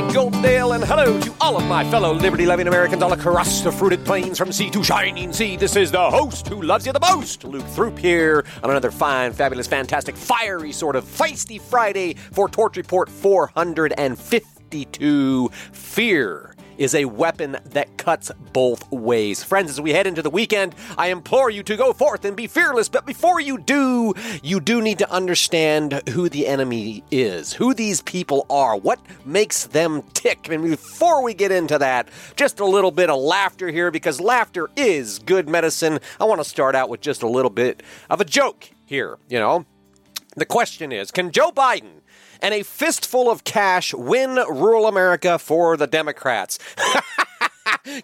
morning, 0.00 0.16
Goldendale, 0.16 0.74
and 0.74 0.82
hello 0.84 1.20
to 1.20 1.34
all 1.40 1.56
of 1.56 1.64
my 1.66 1.88
fellow 1.90 2.12
liberty 2.12 2.44
loving 2.46 2.68
Americans 2.68 3.02
all 3.02 3.12
across 3.12 3.60
the 3.60 3.72
fruited 3.72 4.04
plains 4.04 4.38
from 4.38 4.52
sea 4.52 4.70
to 4.70 4.82
shining 4.82 5.32
sea. 5.32 5.56
This 5.56 5.76
is 5.76 5.90
the 5.90 6.10
host 6.10 6.48
who 6.48 6.62
loves 6.62 6.86
you 6.86 6.92
the 6.92 7.00
most, 7.00 7.44
Luke 7.44 7.66
Throop 7.66 7.98
here 7.98 8.44
on 8.62 8.70
another 8.70 8.90
fine, 8.90 9.32
fabulous, 9.32 9.66
fantastic, 9.66 10.16
fiery 10.16 10.72
sort 10.72 10.96
of 10.96 11.04
feisty 11.04 11.60
Friday 11.60 12.14
for 12.14 12.48
Torch 12.48 12.76
Report 12.76 13.10
452 13.10 15.48
Fear 15.72 16.49
is 16.80 16.94
a 16.94 17.04
weapon 17.04 17.58
that 17.66 17.98
cuts 17.98 18.32
both 18.54 18.90
ways. 18.90 19.44
Friends, 19.44 19.70
as 19.70 19.80
we 19.80 19.92
head 19.92 20.06
into 20.06 20.22
the 20.22 20.30
weekend, 20.30 20.74
I 20.96 21.08
implore 21.08 21.50
you 21.50 21.62
to 21.64 21.76
go 21.76 21.92
forth 21.92 22.24
and 22.24 22.34
be 22.34 22.46
fearless. 22.46 22.88
But 22.88 23.04
before 23.04 23.38
you 23.38 23.58
do, 23.58 24.14
you 24.42 24.60
do 24.60 24.80
need 24.80 24.98
to 24.98 25.10
understand 25.12 26.02
who 26.08 26.30
the 26.30 26.46
enemy 26.46 27.04
is, 27.10 27.52
who 27.52 27.74
these 27.74 28.00
people 28.00 28.46
are, 28.48 28.78
what 28.78 28.98
makes 29.26 29.66
them 29.66 30.02
tick. 30.14 30.48
And 30.48 30.64
before 30.64 31.22
we 31.22 31.34
get 31.34 31.52
into 31.52 31.76
that, 31.76 32.08
just 32.34 32.60
a 32.60 32.66
little 32.66 32.90
bit 32.90 33.10
of 33.10 33.20
laughter 33.20 33.68
here 33.68 33.90
because 33.90 34.18
laughter 34.18 34.70
is 34.74 35.18
good 35.18 35.50
medicine. 35.50 36.00
I 36.18 36.24
want 36.24 36.40
to 36.40 36.48
start 36.48 36.74
out 36.74 36.88
with 36.88 37.02
just 37.02 37.22
a 37.22 37.28
little 37.28 37.50
bit 37.50 37.82
of 38.08 38.22
a 38.22 38.24
joke 38.24 38.70
here, 38.86 39.18
you 39.28 39.38
know. 39.38 39.66
The 40.34 40.46
question 40.46 40.92
is 40.92 41.10
Can 41.10 41.30
Joe 41.30 41.50
Biden 41.50 41.99
and 42.42 42.54
a 42.54 42.62
fistful 42.62 43.30
of 43.30 43.44
cash 43.44 43.94
win 43.94 44.34
rural 44.34 44.86
America 44.86 45.38
for 45.38 45.76
the 45.76 45.86
Democrats. 45.86 46.58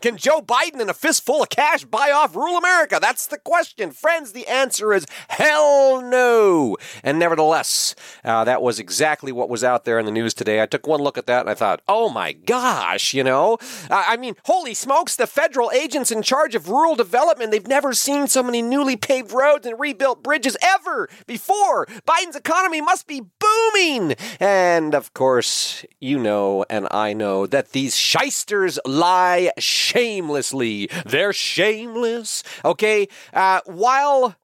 Can 0.01 0.17
Joe 0.17 0.41
Biden 0.41 0.81
and 0.81 0.91
a 0.91 0.95
fistful 0.95 1.43
of 1.43 1.51
cash 1.51 1.85
buy 1.85 2.11
off 2.11 2.35
rural 2.35 2.57
America? 2.57 2.99
That's 3.01 3.27
the 3.27 3.39
question. 3.39 3.91
Friends, 3.91 4.33
the 4.33 4.47
answer 4.47 4.93
is 4.93 5.07
hell 5.29 6.01
no. 6.01 6.77
And 7.03 7.19
nevertheless, 7.19 7.95
uh, 8.25 8.45
that 8.45 8.63
was 8.63 8.79
exactly 8.79 9.33
what 9.33 9.49
was 9.49 9.65
out 9.65 9.85
there 9.85 9.99
in 9.99 10.07
the 10.07 10.13
news 10.13 10.35
today. 10.35 10.63
I 10.63 10.67
took 10.67 10.87
one 10.87 11.01
look 11.01 11.19
at 11.19 11.27
that 11.27 11.41
and 11.41 11.51
I 11.51 11.55
thought, 11.55 11.83
oh 11.89 12.09
my 12.09 12.33
gosh, 12.33 13.13
you 13.15 13.25
know? 13.25 13.59
Uh, 13.91 14.05
I 14.07 14.17
mean, 14.17 14.35
holy 14.45 14.75
smokes, 14.75 15.17
the 15.17 15.27
federal 15.27 15.71
agents 15.71 16.11
in 16.11 16.23
charge 16.23 16.55
of 16.55 16.69
rural 16.69 16.95
development, 16.95 17.51
they've 17.51 17.67
never 17.67 17.93
seen 17.93 18.27
so 18.27 18.43
many 18.43 18.63
newly 18.63 18.97
paved 18.97 19.33
roads 19.33 19.67
and 19.67 19.79
rebuilt 19.79 20.23
bridges 20.23 20.57
ever 20.63 21.09
before. 21.27 21.87
Biden's 22.09 22.37
economy 22.37 22.81
must 22.81 23.07
be 23.07 23.23
booming. 23.57 24.17
And 24.41 24.95
of 24.95 25.13
course, 25.15 25.85
you 26.01 26.19
know 26.19 26.65
and 26.69 26.89
I 26.91 27.13
know 27.13 27.47
that 27.47 27.73
these 27.73 27.97
shysters 27.97 28.79
lie 28.85 29.51
shamelessly. 29.59 30.89
They're 31.05 31.33
shameless. 31.33 32.43
Okay? 32.65 33.09
Uh, 33.33 33.61
while 33.67 34.37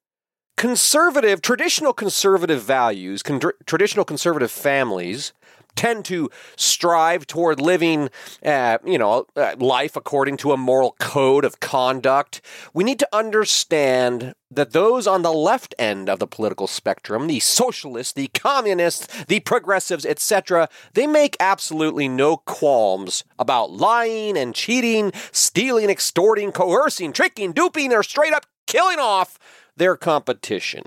conservative, 0.57 1.43
traditional 1.43 1.93
conservative 1.93 2.63
values, 2.63 3.23
con- 3.23 3.41
traditional 3.67 4.05
conservative 4.05 4.51
families 4.51 5.33
tend 5.77 6.05
to 6.07 6.31
strive 6.57 7.27
toward 7.27 7.61
living, 7.61 8.09
uh, 8.45 8.79
you 8.85 8.99
know, 8.99 9.27
uh, 9.37 9.55
life 9.59 9.97
according 9.97 10.37
to 10.39 10.53
a 10.53 10.57
moral 10.57 10.97
code 10.99 11.45
of 11.45 11.61
conduct. 11.61 12.41
We 12.73 12.85
need 12.85 12.99
to 13.01 13.09
understand 13.13 14.35
that 14.51 14.73
those 14.73 15.07
on 15.07 15.23
the 15.23 15.33
left 15.33 15.75
end 15.79 16.09
of 16.09 16.19
the 16.19 16.27
political 16.27 16.67
spectrum, 16.67 17.27
the 17.27 17.41
socialists, 17.41 18.13
the 18.13 18.29
communists, 18.29 19.25
the 19.25 19.41
progressives, 19.41 20.05
etc., 20.05 20.69
they 20.95 21.07
make 21.07 21.37
absolutely 21.41 22.09
no 22.09 22.37
qualms 22.37 23.25
about 23.39 23.71
lying 23.71 24.37
and 24.37 24.55
cheating, 24.55 25.13
stealing, 25.33 25.89
extorting, 25.89 26.53
coercing, 26.53 27.13
tricking, 27.13 27.53
duping, 27.53 27.93
or 27.93 28.03
straight 28.03 28.33
up 28.33 28.47
killing 28.67 28.99
off 28.99 29.39
their 29.77 29.97
competition. 29.97 30.85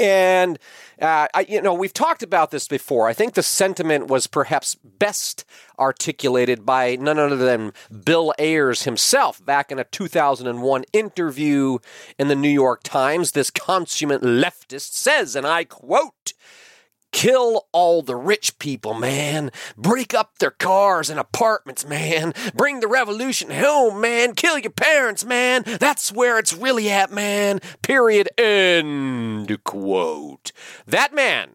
And 0.00 0.58
uh, 1.00 1.28
I, 1.32 1.46
you 1.48 1.62
know, 1.62 1.74
we've 1.74 1.92
talked 1.92 2.22
about 2.22 2.50
this 2.50 2.66
before. 2.66 3.06
I 3.06 3.12
think 3.12 3.34
the 3.34 3.42
sentiment 3.42 4.08
was 4.08 4.26
perhaps 4.26 4.74
best 4.74 5.44
articulated 5.78 6.66
by 6.66 6.96
none 6.96 7.18
other 7.18 7.36
than 7.36 7.72
Bill 8.04 8.34
Ayers 8.38 8.82
himself 8.82 9.44
back 9.44 9.70
in 9.70 9.78
a 9.78 9.84
2001 9.84 10.84
interview 10.92 11.78
in 12.18 12.28
the 12.28 12.34
New 12.34 12.48
York 12.50 12.82
Times. 12.82 13.32
This 13.32 13.50
consummate 13.50 14.22
leftist 14.22 14.92
says, 14.94 15.36
and 15.36 15.46
I 15.46 15.64
quote, 15.64 16.32
Kill 17.12 17.66
all 17.72 18.02
the 18.02 18.16
rich 18.16 18.58
people, 18.58 18.94
man. 18.94 19.50
Break 19.76 20.12
up 20.12 20.38
their 20.38 20.50
cars 20.50 21.08
and 21.08 21.18
apartments, 21.18 21.86
man. 21.86 22.34
Bring 22.54 22.80
the 22.80 22.88
revolution 22.88 23.50
home, 23.50 24.00
man. 24.00 24.34
Kill 24.34 24.58
your 24.58 24.70
parents, 24.70 25.24
man. 25.24 25.62
That's 25.64 26.12
where 26.12 26.38
it's 26.38 26.52
really 26.52 26.90
at, 26.90 27.10
man. 27.10 27.60
Period. 27.82 28.28
End 28.38 29.64
quote. 29.64 30.52
That 30.86 31.14
man, 31.14 31.50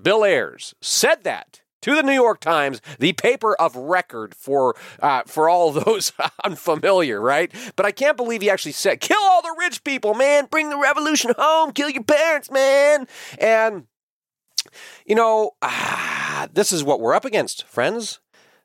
Bill 0.00 0.24
Ayers, 0.24 0.74
said 0.80 1.24
that 1.24 1.62
to 1.82 1.94
the 1.94 2.02
New 2.02 2.12
York 2.12 2.40
Times, 2.40 2.80
the 2.98 3.12
paper 3.12 3.54
of 3.54 3.76
record 3.76 4.34
for 4.34 4.76
uh, 5.00 5.22
for 5.26 5.48
all 5.48 5.72
those 5.84 6.12
unfamiliar, 6.44 7.20
right? 7.20 7.52
But 7.76 7.86
I 7.86 7.92
can't 7.92 8.16
believe 8.16 8.42
he 8.42 8.50
actually 8.50 8.72
said, 8.72 9.00
"Kill 9.00 9.20
all 9.22 9.42
the 9.42 9.56
rich 9.58 9.84
people, 9.84 10.14
man. 10.14 10.46
Bring 10.50 10.70
the 10.70 10.78
revolution 10.78 11.32
home. 11.38 11.72
Kill 11.72 11.90
your 11.90 12.04
parents, 12.04 12.50
man." 12.50 13.06
And 13.38 13.86
you 15.06 15.14
know, 15.14 15.52
ah, 15.62 16.48
this 16.52 16.72
is 16.72 16.84
what 16.84 17.00
we're 17.00 17.14
up 17.14 17.24
against, 17.24 17.66
friends. 17.66 18.20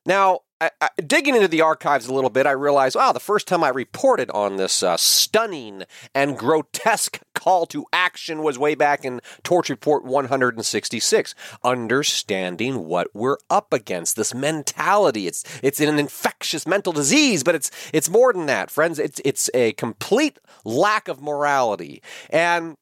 Now, 0.05 0.41
I, 0.59 0.69
I, 0.81 0.89
digging 1.01 1.35
into 1.35 1.47
the 1.47 1.61
archives 1.61 2.07
a 2.07 2.13
little 2.13 2.29
bit, 2.29 2.45
I 2.45 2.51
realized, 2.51 2.95
wow, 2.95 3.11
the 3.11 3.19
first 3.19 3.47
time 3.47 3.63
I 3.63 3.69
reported 3.69 4.29
on 4.31 4.55
this 4.55 4.83
uh, 4.83 4.95
stunning 4.97 5.83
and 6.13 6.37
grotesque 6.37 7.19
call 7.35 7.65
to 7.67 7.85
action 7.91 8.43
was 8.43 8.57
way 8.57 8.75
back 8.75 9.03
in 9.03 9.19
Torch 9.43 9.69
Report 9.69 10.05
166. 10.05 11.35
Understanding 11.63 12.85
what 12.85 13.07
we're 13.13 13.37
up 13.49 13.73
against, 13.73 14.15
this 14.15 14.33
mentality. 14.33 15.27
It's 15.27 15.43
it's 15.61 15.79
an 15.81 15.99
infectious 15.99 16.65
mental 16.65 16.93
disease, 16.93 17.43
but 17.43 17.55
it's 17.55 17.71
it's 17.93 18.09
more 18.09 18.31
than 18.31 18.45
that, 18.45 18.71
friends. 18.71 18.99
It's 18.99 19.19
it's 19.25 19.49
a 19.53 19.73
complete 19.73 20.39
lack 20.63 21.07
of 21.07 21.21
morality. 21.21 22.01
And 22.29 22.75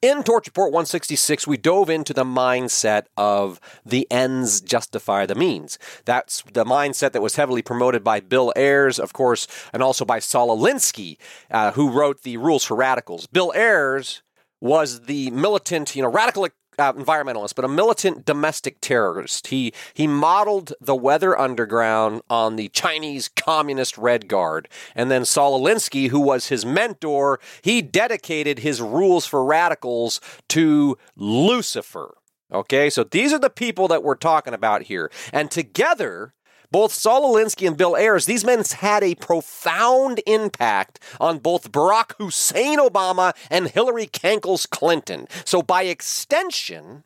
in 0.00 0.22
Torch 0.22 0.46
Report 0.46 0.72
166, 0.72 1.46
we 1.46 1.56
dove 1.56 1.90
into 1.90 2.14
the 2.14 2.24
mindset 2.24 3.04
of 3.16 3.60
the 3.84 4.06
ends 4.10 4.60
justify 4.60 5.26
the 5.26 5.34
means. 5.34 5.78
That's 6.04 6.42
the 6.52 6.64
mindset 6.64 7.12
that 7.12 7.22
was 7.22 7.36
heavily 7.36 7.62
promoted 7.62 8.02
by 8.02 8.20
Bill 8.20 8.52
Ayers, 8.56 8.98
of 8.98 9.12
course, 9.12 9.46
and 9.72 9.82
also 9.82 10.04
by 10.04 10.18
Saul 10.18 10.56
Alinsky, 10.56 11.18
uh, 11.50 11.72
who 11.72 11.90
wrote 11.90 12.22
the 12.22 12.36
Rules 12.36 12.64
for 12.64 12.76
Radicals. 12.76 13.26
Bill 13.26 13.52
Ayers 13.54 14.22
was 14.60 15.02
the 15.02 15.30
militant, 15.32 15.94
you 15.94 16.02
know, 16.02 16.10
radical 16.10 16.46
uh, 16.78 16.92
environmentalist, 16.94 17.54
but 17.54 17.64
a 17.64 17.68
militant 17.68 18.24
domestic 18.24 18.80
terrorist. 18.80 19.48
He 19.48 19.72
he 19.94 20.06
modeled 20.06 20.72
the 20.80 20.94
Weather 20.94 21.38
Underground 21.38 22.22
on 22.30 22.56
the 22.56 22.68
Chinese 22.68 23.28
Communist 23.28 23.98
Red 23.98 24.28
Guard, 24.28 24.68
and 24.94 25.10
then 25.10 25.24
Saul 25.24 25.60
Alinsky, 25.60 26.08
who 26.08 26.20
was 26.20 26.48
his 26.48 26.64
mentor, 26.64 27.40
he 27.62 27.82
dedicated 27.82 28.60
his 28.60 28.80
rules 28.80 29.26
for 29.26 29.44
radicals 29.44 30.20
to 30.48 30.96
Lucifer. 31.16 32.16
Okay, 32.52 32.90
so 32.90 33.02
these 33.02 33.32
are 33.32 33.38
the 33.38 33.48
people 33.50 33.88
that 33.88 34.02
we're 34.02 34.14
talking 34.14 34.54
about 34.54 34.82
here, 34.82 35.10
and 35.32 35.50
together 35.50 36.34
both 36.72 36.92
Saul 36.92 37.32
Alinsky 37.34 37.66
and 37.68 37.76
Bill 37.76 37.96
Ayers, 37.96 38.26
these 38.26 38.44
men 38.44 38.62
had 38.78 39.04
a 39.04 39.14
profound 39.16 40.20
impact 40.26 40.98
on 41.20 41.38
both 41.38 41.70
Barack 41.70 42.14
Hussein 42.18 42.78
Obama 42.78 43.34
and 43.50 43.68
Hillary 43.68 44.06
Cankles 44.06 44.68
Clinton. 44.68 45.28
So, 45.44 45.62
by 45.62 45.84
extension, 45.84 47.04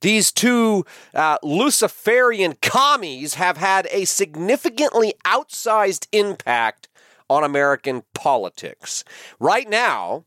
these 0.00 0.32
two 0.32 0.84
uh, 1.14 1.38
Luciferian 1.42 2.54
commies 2.62 3.34
have 3.34 3.56
had 3.56 3.86
a 3.90 4.04
significantly 4.04 5.14
outsized 5.24 6.06
impact 6.12 6.88
on 7.28 7.44
American 7.44 8.04
politics. 8.14 9.04
Right 9.38 9.68
now, 9.68 10.24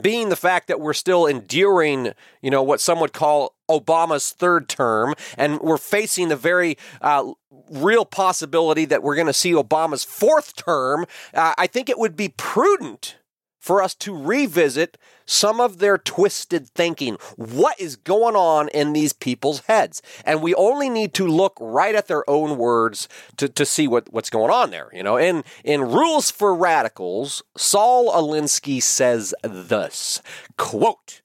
being 0.00 0.28
the 0.28 0.36
fact 0.36 0.68
that 0.68 0.80
we're 0.80 0.92
still 0.92 1.26
enduring, 1.26 2.12
you 2.42 2.50
know, 2.50 2.62
what 2.62 2.80
some 2.80 3.00
would 3.00 3.12
call 3.12 3.54
Obama's 3.70 4.30
third 4.30 4.68
term, 4.68 5.14
and 5.38 5.60
we're 5.60 5.78
facing 5.78 6.28
the 6.28 6.36
very 6.36 6.76
uh, 7.00 7.32
real 7.70 8.04
possibility 8.04 8.84
that 8.84 9.02
we're 9.02 9.14
going 9.14 9.26
to 9.26 9.32
see 9.32 9.52
Obama's 9.52 10.04
fourth 10.04 10.56
term, 10.56 11.06
uh, 11.34 11.54
I 11.56 11.66
think 11.66 11.88
it 11.88 11.98
would 11.98 12.16
be 12.16 12.28
prudent 12.28 13.16
for 13.60 13.82
us 13.82 13.94
to 13.94 14.16
revisit 14.16 14.96
some 15.26 15.60
of 15.60 15.78
their 15.78 15.98
twisted 15.98 16.68
thinking. 16.68 17.16
What 17.36 17.78
is 17.78 17.94
going 17.94 18.34
on 18.34 18.68
in 18.70 18.94
these 18.94 19.12
people's 19.12 19.60
heads? 19.66 20.00
And 20.24 20.42
we 20.42 20.54
only 20.54 20.88
need 20.88 21.12
to 21.14 21.26
look 21.26 21.56
right 21.60 21.94
at 21.94 22.08
their 22.08 22.28
own 22.28 22.56
words 22.56 23.06
to, 23.36 23.48
to 23.48 23.66
see 23.66 23.86
what, 23.86 24.12
what's 24.12 24.30
going 24.30 24.50
on 24.50 24.70
there. 24.70 24.88
You 24.92 25.02
know, 25.02 25.18
in, 25.18 25.44
in 25.62 25.82
Rules 25.82 26.30
for 26.30 26.54
Radicals, 26.54 27.42
Saul 27.56 28.10
Alinsky 28.10 28.82
says 28.82 29.34
this 29.42 30.22
quote, 30.56 31.20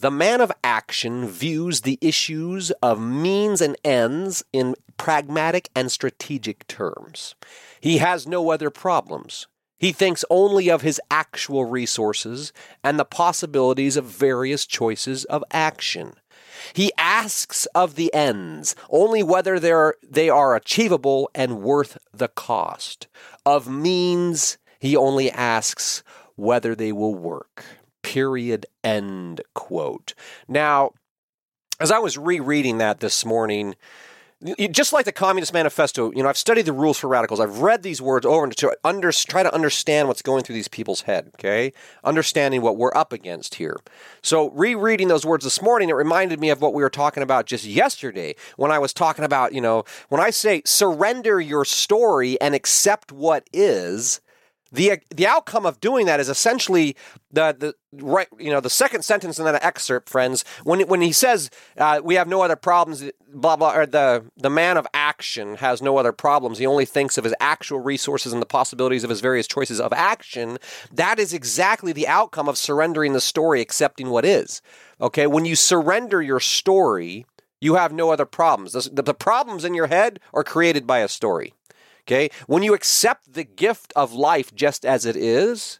the 0.00 0.10
man 0.10 0.40
of 0.40 0.50
action 0.64 1.28
views 1.28 1.82
the 1.82 1.98
issues 2.00 2.70
of 2.82 2.98
means 2.98 3.60
and 3.60 3.76
ends 3.84 4.42
in 4.50 4.74
pragmatic 4.96 5.68
and 5.76 5.92
strategic 5.92 6.66
terms. 6.66 7.34
He 7.80 7.98
has 7.98 8.26
no 8.26 8.50
other 8.50 8.70
problems. 8.70 9.46
He 9.78 9.92
thinks 9.92 10.24
only 10.30 10.70
of 10.70 10.80
his 10.80 11.00
actual 11.10 11.66
resources 11.66 12.52
and 12.82 12.98
the 12.98 13.04
possibilities 13.04 13.98
of 13.98 14.06
various 14.06 14.64
choices 14.66 15.24
of 15.26 15.44
action. 15.50 16.14
He 16.72 16.92
asks 16.96 17.66
of 17.74 17.94
the 17.94 18.12
ends 18.14 18.74
only 18.88 19.22
whether 19.22 19.58
they 20.02 20.30
are 20.30 20.56
achievable 20.56 21.30
and 21.34 21.60
worth 21.60 21.98
the 22.12 22.28
cost. 22.28 23.06
Of 23.44 23.68
means, 23.68 24.56
he 24.78 24.96
only 24.96 25.30
asks 25.30 26.02
whether 26.36 26.74
they 26.74 26.92
will 26.92 27.14
work. 27.14 27.64
Period. 28.02 28.66
End 28.82 29.42
quote. 29.54 30.14
Now, 30.48 30.92
as 31.78 31.90
I 31.90 31.98
was 31.98 32.18
rereading 32.18 32.78
that 32.78 33.00
this 33.00 33.24
morning, 33.24 33.74
just 34.70 34.94
like 34.94 35.04
the 35.04 35.12
Communist 35.12 35.52
Manifesto, 35.52 36.12
you 36.12 36.22
know, 36.22 36.28
I've 36.28 36.38
studied 36.38 36.64
the 36.64 36.72
rules 36.72 36.98
for 36.98 37.08
radicals. 37.08 37.40
I've 37.40 37.58
read 37.58 37.82
these 37.82 38.00
words 38.00 38.24
over 38.24 38.44
and 38.44 38.56
to 38.56 38.74
under, 38.84 39.12
try 39.12 39.42
to 39.42 39.52
understand 39.54 40.08
what's 40.08 40.22
going 40.22 40.44
through 40.44 40.54
these 40.54 40.68
people's 40.68 41.02
head. 41.02 41.30
Okay, 41.34 41.74
understanding 42.04 42.62
what 42.62 42.78
we're 42.78 42.94
up 42.94 43.12
against 43.12 43.56
here. 43.56 43.78
So, 44.22 44.48
rereading 44.50 45.08
those 45.08 45.26
words 45.26 45.44
this 45.44 45.60
morning, 45.60 45.90
it 45.90 45.94
reminded 45.94 46.40
me 46.40 46.48
of 46.48 46.62
what 46.62 46.72
we 46.72 46.82
were 46.82 46.90
talking 46.90 47.22
about 47.22 47.44
just 47.44 47.66
yesterday 47.66 48.34
when 48.56 48.70
I 48.70 48.78
was 48.78 48.94
talking 48.94 49.26
about, 49.26 49.52
you 49.52 49.60
know, 49.60 49.84
when 50.08 50.22
I 50.22 50.30
say 50.30 50.62
surrender 50.64 51.38
your 51.38 51.66
story 51.66 52.40
and 52.40 52.54
accept 52.54 53.12
what 53.12 53.46
is 53.52 54.22
the 54.72 54.98
the 55.10 55.26
outcome 55.26 55.66
of 55.66 55.80
doing 55.80 56.06
that 56.06 56.20
is 56.20 56.28
essentially 56.28 56.96
the 57.32 57.54
the 57.58 57.74
right 58.04 58.28
you 58.38 58.50
know 58.50 58.60
the 58.60 58.70
second 58.70 59.02
sentence 59.02 59.38
in 59.38 59.44
that 59.44 59.62
excerpt 59.64 60.08
friends 60.08 60.44
when 60.64 60.80
when 60.86 61.00
he 61.00 61.12
says 61.12 61.50
uh, 61.78 62.00
we 62.02 62.14
have 62.14 62.28
no 62.28 62.42
other 62.42 62.56
problems 62.56 63.04
blah 63.32 63.56
blah 63.56 63.74
or 63.74 63.86
the 63.86 64.24
the 64.36 64.50
man 64.50 64.76
of 64.76 64.86
action 64.94 65.56
has 65.56 65.82
no 65.82 65.96
other 65.96 66.12
problems. 66.12 66.58
He 66.58 66.66
only 66.66 66.84
thinks 66.84 67.18
of 67.18 67.24
his 67.24 67.34
actual 67.40 67.80
resources 67.80 68.32
and 68.32 68.40
the 68.40 68.46
possibilities 68.46 69.04
of 69.04 69.10
his 69.10 69.20
various 69.20 69.46
choices 69.46 69.80
of 69.80 69.92
action. 69.92 70.58
That 70.92 71.18
is 71.18 71.32
exactly 71.32 71.92
the 71.92 72.08
outcome 72.08 72.48
of 72.48 72.56
surrendering 72.56 73.12
the 73.12 73.20
story 73.20 73.60
accepting 73.60 74.10
what 74.10 74.24
is. 74.24 74.62
Okay? 75.00 75.26
When 75.26 75.44
you 75.44 75.56
surrender 75.56 76.22
your 76.22 76.40
story 76.40 77.26
you 77.60 77.74
have 77.74 77.92
no 77.92 78.10
other 78.10 78.24
problems. 78.24 78.72
The, 78.72 79.02
the 79.02 79.12
problems 79.12 79.66
in 79.66 79.74
your 79.74 79.88
head 79.88 80.18
are 80.32 80.42
created 80.42 80.86
by 80.86 81.00
a 81.00 81.08
story 81.08 81.52
Okay? 82.10 82.30
When 82.46 82.62
you 82.62 82.74
accept 82.74 83.34
the 83.34 83.44
gift 83.44 83.92
of 83.94 84.12
life 84.12 84.54
just 84.54 84.84
as 84.84 85.06
it 85.06 85.16
is, 85.16 85.78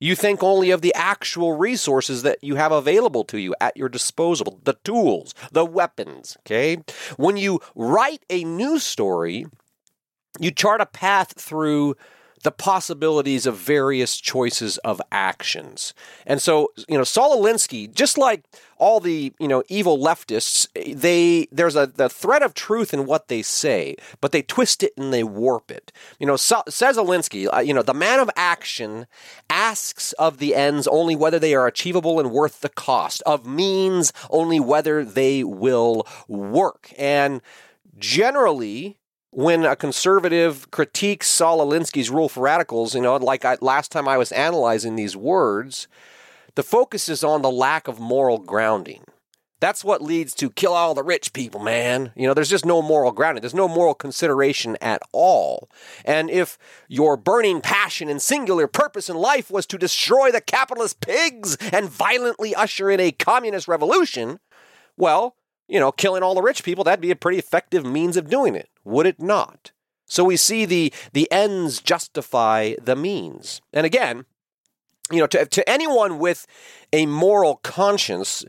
you 0.00 0.16
think 0.16 0.42
only 0.42 0.70
of 0.70 0.80
the 0.80 0.94
actual 0.94 1.56
resources 1.56 2.22
that 2.22 2.42
you 2.42 2.56
have 2.56 2.72
available 2.72 3.22
to 3.24 3.38
you 3.38 3.54
at 3.60 3.76
your 3.76 3.88
disposal, 3.88 4.60
the 4.64 4.78
tools, 4.82 5.34
the 5.52 5.64
weapons. 5.64 6.36
Okay? 6.40 6.78
When 7.16 7.36
you 7.36 7.60
write 7.76 8.24
a 8.30 8.42
news 8.44 8.82
story, 8.82 9.46
you 10.40 10.50
chart 10.50 10.80
a 10.80 10.86
path 10.86 11.38
through 11.38 11.96
the 12.42 12.50
possibilities 12.50 13.44
of 13.44 13.56
various 13.56 14.18
choices 14.18 14.78
of 14.78 15.00
actions. 15.12 15.92
And 16.26 16.40
so, 16.40 16.72
you 16.88 16.96
know, 16.96 17.04
Saul 17.04 17.36
Alinsky, 17.36 17.92
just 17.92 18.16
like 18.16 18.44
all 18.78 18.98
the, 18.98 19.34
you 19.38 19.46
know, 19.46 19.62
evil 19.68 19.98
leftists, 19.98 20.66
they 20.96 21.48
there's 21.52 21.76
a 21.76 21.86
the 21.86 22.08
thread 22.08 22.42
of 22.42 22.54
truth 22.54 22.94
in 22.94 23.04
what 23.04 23.28
they 23.28 23.42
say, 23.42 23.96
but 24.22 24.32
they 24.32 24.40
twist 24.40 24.82
it 24.82 24.94
and 24.96 25.12
they 25.12 25.22
warp 25.22 25.70
it. 25.70 25.92
You 26.18 26.26
know, 26.26 26.36
so, 26.36 26.62
says 26.68 26.96
Alinsky, 26.96 27.52
uh, 27.52 27.60
you 27.60 27.74
know, 27.74 27.82
the 27.82 27.92
man 27.92 28.20
of 28.20 28.30
action 28.36 29.06
asks 29.50 30.12
of 30.14 30.38
the 30.38 30.54
ends 30.54 30.86
only 30.86 31.14
whether 31.14 31.38
they 31.38 31.54
are 31.54 31.66
achievable 31.66 32.18
and 32.18 32.30
worth 32.30 32.60
the 32.60 32.70
cost, 32.70 33.22
of 33.26 33.46
means 33.46 34.14
only 34.30 34.60
whether 34.60 35.04
they 35.04 35.44
will 35.44 36.06
work. 36.26 36.90
And 36.96 37.42
generally, 37.98 38.99
when 39.30 39.64
a 39.64 39.76
conservative 39.76 40.70
critiques 40.70 41.28
Saul 41.28 41.64
Alinsky's 41.64 42.10
rule 42.10 42.28
for 42.28 42.42
radicals, 42.42 42.94
you 42.94 43.00
know, 43.00 43.16
like 43.16 43.44
I, 43.44 43.56
last 43.60 43.92
time 43.92 44.08
I 44.08 44.18
was 44.18 44.32
analyzing 44.32 44.96
these 44.96 45.16
words, 45.16 45.86
the 46.56 46.62
focus 46.62 47.08
is 47.08 47.22
on 47.22 47.42
the 47.42 47.50
lack 47.50 47.86
of 47.86 48.00
moral 48.00 48.38
grounding. 48.38 49.04
That's 49.60 49.84
what 49.84 50.02
leads 50.02 50.34
to 50.36 50.48
kill 50.48 50.72
all 50.72 50.94
the 50.94 51.02
rich 51.02 51.34
people, 51.34 51.60
man. 51.60 52.12
You 52.16 52.26
know, 52.26 52.32
there's 52.32 52.48
just 52.48 52.64
no 52.64 52.80
moral 52.80 53.12
grounding. 53.12 53.42
There's 53.42 53.54
no 53.54 53.68
moral 53.68 53.92
consideration 53.92 54.78
at 54.80 55.02
all. 55.12 55.68
And 56.02 56.30
if 56.30 56.56
your 56.88 57.18
burning 57.18 57.60
passion 57.60 58.08
and 58.08 58.22
singular 58.22 58.66
purpose 58.66 59.10
in 59.10 59.16
life 59.16 59.50
was 59.50 59.66
to 59.66 59.78
destroy 59.78 60.32
the 60.32 60.40
capitalist 60.40 61.02
pigs 61.02 61.56
and 61.72 61.90
violently 61.90 62.54
usher 62.54 62.90
in 62.90 63.00
a 63.00 63.12
communist 63.12 63.68
revolution, 63.68 64.40
well, 64.96 65.36
you 65.68 65.78
know, 65.78 65.92
killing 65.92 66.22
all 66.22 66.34
the 66.34 66.42
rich 66.42 66.64
people, 66.64 66.82
that'd 66.82 67.02
be 67.02 67.10
a 67.10 67.16
pretty 67.16 67.38
effective 67.38 67.84
means 67.84 68.16
of 68.16 68.30
doing 68.30 68.54
it, 68.54 68.69
would 68.84 69.06
it 69.06 69.20
not? 69.20 69.72
So 70.06 70.24
we 70.24 70.36
see 70.36 70.64
the 70.64 70.92
the 71.12 71.30
ends 71.30 71.80
justify 71.80 72.74
the 72.82 72.96
means. 72.96 73.60
And 73.72 73.86
again, 73.86 74.24
you 75.10 75.18
know, 75.18 75.26
to, 75.28 75.46
to 75.46 75.68
anyone 75.68 76.18
with 76.18 76.46
a 76.92 77.06
moral 77.06 77.56
conscience, 77.56 78.44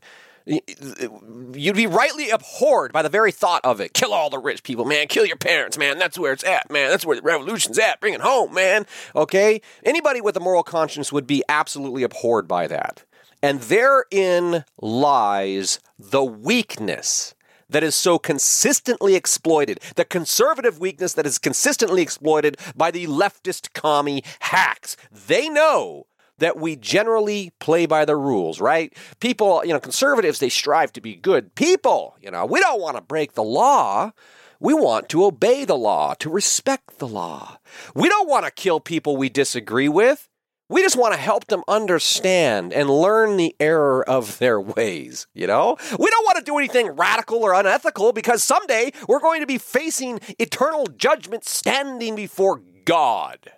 you'd 0.46 1.76
be 1.76 1.88
rightly 1.88 2.30
abhorred 2.30 2.92
by 2.92 3.02
the 3.02 3.10
very 3.10 3.32
thought 3.32 3.62
of 3.64 3.80
it. 3.80 3.94
Kill 3.94 4.14
all 4.14 4.30
the 4.30 4.40
rich 4.40 4.64
people, 4.64 4.86
man. 4.86 5.08
Kill 5.08 5.26
your 5.26 5.38
parents, 5.38 5.78
man. 5.78 6.00
That's 6.00 6.18
where 6.18 6.34
it's 6.34 6.44
at, 6.44 6.72
man. 6.72 6.90
That's 6.90 7.06
where 7.06 7.16
the 7.16 7.22
revolution's 7.22 7.80
at. 7.80 8.00
Bring 8.00 8.14
it 8.14 8.22
home, 8.22 8.54
man. 8.54 8.86
Okay? 9.16 9.62
Anybody 9.84 10.22
with 10.22 10.36
a 10.38 10.40
moral 10.40 10.64
conscience 10.64 11.12
would 11.12 11.28
be 11.28 11.44
absolutely 11.50 12.04
abhorred 12.04 12.48
by 12.48 12.68
that. 12.68 13.04
And 13.44 13.62
therein 13.62 14.66
lies 14.80 15.80
the 15.98 16.24
weakness 16.24 17.34
that 17.72 17.84
is 17.84 17.96
so 17.96 18.20
consistently 18.20 19.16
exploited, 19.16 19.80
the 19.96 20.06
conservative 20.06 20.80
weakness 20.80 21.14
that 21.14 21.26
is 21.26 21.38
consistently 21.38 22.02
exploited 22.02 22.58
by 22.76 22.92
the 22.92 23.08
leftist 23.08 23.74
commie 23.74 24.24
hacks. 24.40 24.96
They 25.12 25.50
know 25.50 26.06
that 26.38 26.58
we 26.58 26.76
generally 26.76 27.52
play 27.60 27.86
by 27.86 28.04
the 28.04 28.16
rules, 28.16 28.60
right? 28.60 28.94
People, 29.20 29.64
you 29.64 29.74
know, 29.74 29.80
conservatives, 29.80 30.40
they 30.40 30.50
strive 30.50 30.92
to 30.94 31.02
be 31.02 31.16
good 31.16 31.54
people. 31.56 32.16
You 32.22 32.32
know, 32.32 32.46
we 32.46 32.60
don't 32.60 32.82
want 32.82 32.98
to 32.98 33.02
break 33.02 33.34
the 33.34 33.44
law. 33.44 34.12
We 34.60 34.74
want 34.74 35.10
to 35.10 35.26
obey 35.26 35.66
the 35.66 35.78
law, 35.78 36.14
to 36.16 36.30
respect 36.30 37.00
the 37.00 37.08
law. 37.08 37.58
We 37.96 38.10
don't 38.10 38.30
want 38.30 38.46
to 38.46 38.52
kill 38.52 38.80
people 38.80 39.18
we 39.18 39.30
disagree 39.30 39.90
with. 39.90 40.30
We 40.72 40.82
just 40.82 40.96
want 40.96 41.14
to 41.14 41.20
help 41.20 41.48
them 41.48 41.64
understand 41.68 42.72
and 42.72 42.90
learn 42.90 43.36
the 43.36 43.54
error 43.60 44.08
of 44.08 44.40
their 44.40 44.60
ways, 44.60 45.28
you 45.34 45.46
know? 45.46 45.76
We 46.00 46.10
don't 46.10 46.26
want 46.26 46.38
to 46.38 46.46
do 46.46 46.58
anything 46.58 46.88
radical 46.92 47.40
or 47.40 47.54
unethical 47.54 48.14
because 48.14 48.42
someday 48.42 48.94
we're 49.06 49.20
going 49.20 49.42
to 49.42 49.46
be 49.46 49.58
facing 49.58 50.22
eternal 50.40 50.86
judgment 50.86 51.44
standing 51.44 52.16
before 52.16 52.62
God. 52.86 53.52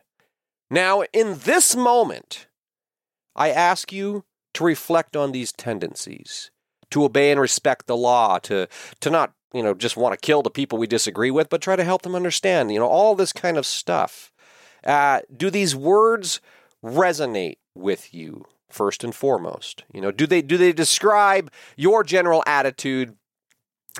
Now, 0.71 1.03
in 1.13 1.37
this 1.43 1.75
moment, 1.75 2.47
I 3.35 3.51
ask 3.51 3.93
you 3.93 4.25
to 4.55 4.63
reflect 4.63 5.15
on 5.15 5.33
these 5.33 5.51
tendencies, 5.51 6.49
to 6.89 7.03
obey 7.03 7.29
and 7.29 7.39
respect 7.39 7.85
the 7.85 7.95
law, 7.95 8.39
to, 8.39 8.67
to 9.01 9.09
not, 9.11 9.33
you 9.53 9.61
know, 9.61 9.75
just 9.75 9.97
want 9.97 10.19
to 10.19 10.25
kill 10.25 10.41
the 10.41 10.49
people 10.49 10.79
we 10.79 10.87
disagree 10.87 11.29
with, 11.29 11.49
but 11.49 11.61
try 11.61 11.75
to 11.75 11.83
help 11.83 12.01
them 12.01 12.15
understand, 12.15 12.71
you 12.71 12.79
know, 12.79 12.87
all 12.87 13.13
this 13.13 13.33
kind 13.33 13.55
of 13.55 13.67
stuff. 13.67 14.31
Uh, 14.83 15.19
do 15.37 15.51
these 15.51 15.75
words 15.75 16.41
resonate 16.83 17.57
with 17.75 18.13
you 18.13 18.45
first 18.69 19.03
and 19.03 19.15
foremost? 19.15 19.83
You 19.93 20.01
know, 20.01 20.11
do 20.11 20.27
they 20.27 20.41
do 20.41 20.57
they 20.57 20.73
describe 20.73 21.51
your 21.77 22.03
general 22.03 22.43
attitude, 22.45 23.15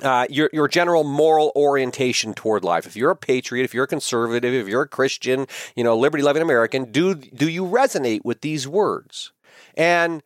uh, 0.02 0.28
your 0.30 0.50
your 0.52 0.68
general 0.68 1.04
moral 1.04 1.52
orientation 1.56 2.34
toward 2.34 2.64
life? 2.64 2.86
If 2.86 2.96
you're 2.96 3.12
a 3.12 3.16
patriot, 3.16 3.64
if 3.64 3.74
you're 3.74 3.86
a 3.86 3.88
conservative, 3.88 4.54
if 4.54 4.68
you're 4.68 4.84
a 4.84 4.88
Christian, 4.88 5.48
you 5.76 5.84
know, 5.84 5.98
liberty 5.98 6.24
loving 6.24 6.42
American, 6.42 6.92
do 6.92 7.16
do 7.16 7.50
you 7.50 7.64
resonate 7.66 8.22
with 8.24 8.42
these 8.42 8.68
words? 8.68 9.32
And 9.76 10.24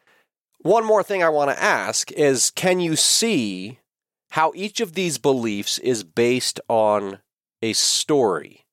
one 0.59 0.85
more 0.85 1.03
thing 1.03 1.23
I 1.23 1.29
want 1.29 1.51
to 1.51 1.63
ask 1.63 2.11
is, 2.11 2.51
can 2.51 2.79
you 2.79 2.95
see 2.95 3.79
how 4.31 4.51
each 4.55 4.81
of 4.81 4.93
these 4.93 5.17
beliefs 5.17 5.77
is 5.79 6.03
based 6.03 6.59
on 6.67 7.19
a 7.61 7.73
story? 7.73 8.66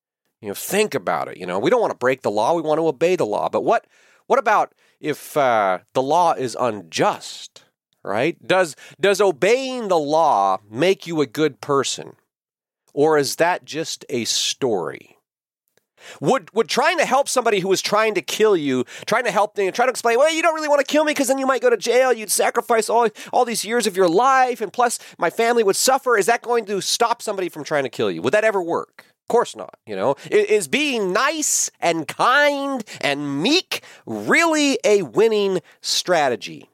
You 0.45 0.51
know, 0.51 0.55
think 0.55 0.95
about 0.95 1.29
it. 1.29 1.39
You 1.39 1.47
know, 1.47 1.59
we 1.59 1.71
don't 1.71 1.81
want 1.81 1.93
to 1.93 1.97
break 1.97 2.21
the 2.21 2.31
law; 2.31 2.53
we 2.53 2.61
want 2.61 2.79
to 2.79 2.87
obey 2.87 3.17
the 3.17 3.25
law. 3.25 3.49
But 3.49 3.65
what 3.65 3.87
what 4.27 4.39
about 4.39 4.75
if 5.01 5.39
uh, 5.39 5.79
the 5.95 6.03
law 6.03 6.35
is 6.35 6.55
unjust? 6.61 7.65
Right? 8.03 8.37
Does 8.47 8.77
does 9.01 9.23
obeying 9.23 9.89
the 9.89 9.99
law 9.99 10.59
make 10.71 11.07
you 11.07 11.23
a 11.23 11.27
good 11.27 11.63
person, 11.63 12.17
or 12.93 13.17
is 13.17 13.37
that 13.37 13.65
just 13.65 14.05
a 14.11 14.27
story? 14.27 15.17
Would 16.21 16.55
would 16.55 16.69
trying 16.69 16.99
to 16.99 17.07
help 17.07 17.31
somebody 17.31 17.61
who 17.61 17.73
is 17.73 17.81
trying 17.81 18.13
to 18.13 18.21
kill 18.21 18.55
you, 18.55 18.85
trying 19.07 19.25
to 19.25 19.31
help 19.31 19.55
them, 19.55 19.73
trying 19.73 19.89
to 19.89 19.93
explain, 19.93 20.19
well, 20.19 20.31
you 20.31 20.43
don't 20.43 20.55
really 20.55 20.69
want 20.69 20.81
to 20.81 20.87
kill 20.87 21.05
me 21.05 21.13
because 21.13 21.29
then 21.29 21.39
you 21.39 21.47
might 21.47 21.63
go 21.63 21.71
to 21.71 21.79
jail. 21.79 22.13
You'd 22.13 22.31
sacrifice 22.31 22.91
all 22.91 23.09
all 23.33 23.47
these 23.47 23.65
years 23.65 23.87
of 23.87 23.97
your 23.97 24.11
life, 24.11 24.61
and 24.61 24.71
plus 24.71 24.99
my 25.17 25.31
family 25.31 25.63
would 25.65 25.77
suffer. 25.77 26.19
Is 26.19 26.27
that 26.27 26.43
going 26.43 26.67
to 26.67 26.83
stop 26.83 27.23
somebody 27.23 27.49
from 27.49 27.65
trying 27.65 27.85
to 27.85 27.89
kill 27.89 28.11
you? 28.11 28.21
Would 28.21 28.35
that 28.35 28.45
ever 28.45 28.63
work? 28.63 29.07
Of 29.25 29.29
course 29.29 29.57
not. 29.57 29.79
You 29.87 29.97
know, 29.97 30.17
is 30.31 30.69
being 30.69 31.13
nice 31.13 31.71
and 31.81 32.07
kind 32.07 32.85
and 33.01 33.43
meek 33.43 33.83
really 34.05 34.79
a 34.85 35.01
winning 35.03 35.61
strategy? 35.81 36.69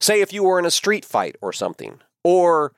Say 0.00 0.20
if 0.20 0.30
you 0.30 0.44
were 0.44 0.58
in 0.58 0.66
a 0.66 0.70
street 0.70 1.04
fight 1.04 1.36
or 1.40 1.50
something. 1.52 2.00
Or 2.22 2.74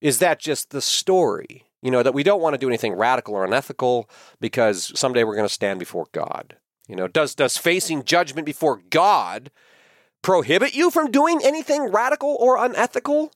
is 0.00 0.18
that 0.20 0.40
just 0.40 0.70
the 0.70 0.80
story? 0.80 1.66
You 1.82 1.90
know, 1.90 2.02
that 2.02 2.14
we 2.14 2.22
don't 2.22 2.40
want 2.40 2.54
to 2.54 2.58
do 2.58 2.68
anything 2.68 2.94
radical 2.94 3.34
or 3.34 3.44
unethical 3.44 4.08
because 4.40 4.98
someday 4.98 5.24
we're 5.24 5.36
going 5.36 5.48
to 5.48 5.52
stand 5.52 5.78
before 5.78 6.06
God. 6.12 6.56
You 6.88 6.96
know, 6.96 7.06
does 7.06 7.34
does 7.34 7.58
facing 7.58 8.04
judgment 8.04 8.46
before 8.46 8.80
God 8.88 9.50
prohibit 10.22 10.74
you 10.74 10.90
from 10.90 11.10
doing 11.10 11.40
anything 11.44 11.92
radical 11.92 12.34
or 12.40 12.56
unethical? 12.56 13.30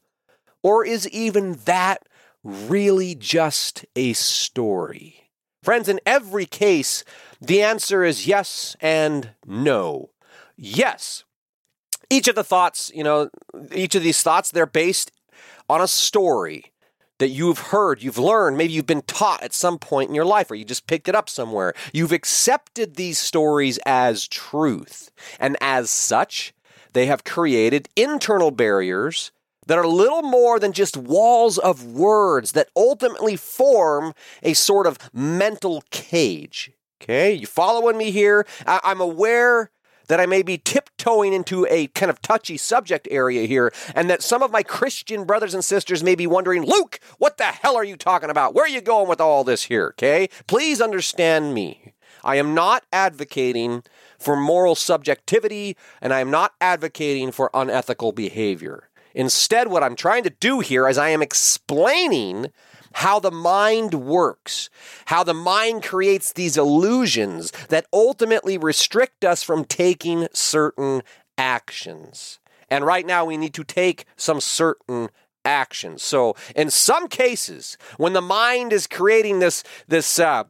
Or 0.62 0.86
is 0.86 1.06
even 1.10 1.58
that 1.66 2.08
really 2.42 3.14
just 3.14 3.84
a 3.94 4.14
story? 4.14 5.23
Friends, 5.64 5.88
in 5.88 5.98
every 6.04 6.44
case, 6.44 7.04
the 7.40 7.62
answer 7.62 8.04
is 8.04 8.26
yes 8.26 8.76
and 8.82 9.30
no. 9.46 10.10
Yes. 10.58 11.24
Each 12.10 12.28
of 12.28 12.34
the 12.34 12.44
thoughts, 12.44 12.92
you 12.94 13.02
know, 13.02 13.30
each 13.74 13.94
of 13.94 14.02
these 14.02 14.22
thoughts, 14.22 14.50
they're 14.50 14.66
based 14.66 15.10
on 15.70 15.80
a 15.80 15.88
story 15.88 16.66
that 17.18 17.30
you've 17.30 17.58
heard, 17.58 18.02
you've 18.02 18.18
learned, 18.18 18.58
maybe 18.58 18.74
you've 18.74 18.84
been 18.84 19.00
taught 19.06 19.42
at 19.42 19.54
some 19.54 19.78
point 19.78 20.10
in 20.10 20.14
your 20.14 20.26
life, 20.26 20.50
or 20.50 20.54
you 20.54 20.66
just 20.66 20.86
picked 20.86 21.08
it 21.08 21.14
up 21.14 21.30
somewhere. 21.30 21.72
You've 21.94 22.12
accepted 22.12 22.96
these 22.96 23.18
stories 23.18 23.78
as 23.86 24.28
truth. 24.28 25.10
And 25.40 25.56
as 25.62 25.88
such, 25.88 26.52
they 26.92 27.06
have 27.06 27.24
created 27.24 27.88
internal 27.96 28.50
barriers 28.50 29.32
that 29.66 29.78
are 29.78 29.86
little 29.86 30.22
more 30.22 30.58
than 30.58 30.72
just 30.72 30.96
walls 30.96 31.58
of 31.58 31.84
words 31.84 32.52
that 32.52 32.68
ultimately 32.76 33.36
form 33.36 34.14
a 34.42 34.54
sort 34.54 34.86
of 34.86 34.98
mental 35.12 35.82
cage. 35.90 36.72
Okay, 37.02 37.32
you 37.32 37.46
following 37.46 37.98
me 37.98 38.10
here? 38.10 38.46
I- 38.66 38.80
I'm 38.82 39.00
aware 39.00 39.70
that 40.08 40.20
I 40.20 40.26
may 40.26 40.42
be 40.42 40.58
tiptoeing 40.58 41.32
into 41.32 41.66
a 41.70 41.86
kind 41.88 42.10
of 42.10 42.20
touchy 42.20 42.56
subject 42.56 43.08
area 43.10 43.46
here, 43.46 43.72
and 43.94 44.10
that 44.10 44.22
some 44.22 44.42
of 44.42 44.50
my 44.50 44.62
Christian 44.62 45.24
brothers 45.24 45.54
and 45.54 45.64
sisters 45.64 46.02
may 46.02 46.14
be 46.14 46.26
wondering, 46.26 46.62
Luke, 46.62 47.00
what 47.18 47.38
the 47.38 47.44
hell 47.44 47.76
are 47.76 47.84
you 47.84 47.96
talking 47.96 48.30
about? 48.30 48.54
Where 48.54 48.64
are 48.64 48.68
you 48.68 48.80
going 48.80 49.08
with 49.08 49.20
all 49.20 49.44
this 49.44 49.64
here? 49.64 49.88
Okay? 49.98 50.28
Please 50.46 50.80
understand 50.80 51.54
me. 51.54 51.94
I 52.22 52.36
am 52.36 52.54
not 52.54 52.84
advocating 52.92 53.82
for 54.18 54.36
moral 54.36 54.74
subjectivity, 54.74 55.76
and 56.00 56.12
I 56.12 56.20
am 56.20 56.30
not 56.30 56.52
advocating 56.60 57.32
for 57.32 57.50
unethical 57.52 58.12
behavior. 58.12 58.88
Instead, 59.14 59.68
what 59.68 59.82
I'm 59.82 59.96
trying 59.96 60.24
to 60.24 60.30
do 60.30 60.60
here 60.60 60.88
is 60.88 60.98
I 60.98 61.10
am 61.10 61.22
explaining 61.22 62.48
how 62.94 63.18
the 63.18 63.30
mind 63.30 63.94
works, 63.94 64.70
how 65.06 65.24
the 65.24 65.34
mind 65.34 65.82
creates 65.82 66.32
these 66.32 66.56
illusions 66.56 67.50
that 67.68 67.86
ultimately 67.92 68.56
restrict 68.56 69.24
us 69.24 69.42
from 69.42 69.64
taking 69.64 70.28
certain 70.32 71.02
actions. 71.36 72.38
And 72.70 72.84
right 72.84 73.06
now, 73.06 73.24
we 73.24 73.36
need 73.36 73.54
to 73.54 73.64
take 73.64 74.04
some 74.16 74.40
certain 74.40 75.10
actions. 75.44 76.02
So, 76.02 76.34
in 76.56 76.70
some 76.70 77.08
cases, 77.08 77.76
when 77.96 78.12
the 78.12 78.20
mind 78.20 78.72
is 78.72 78.86
creating 78.86 79.40
this 79.40 79.62
this 79.86 80.18
uh, 80.18 80.44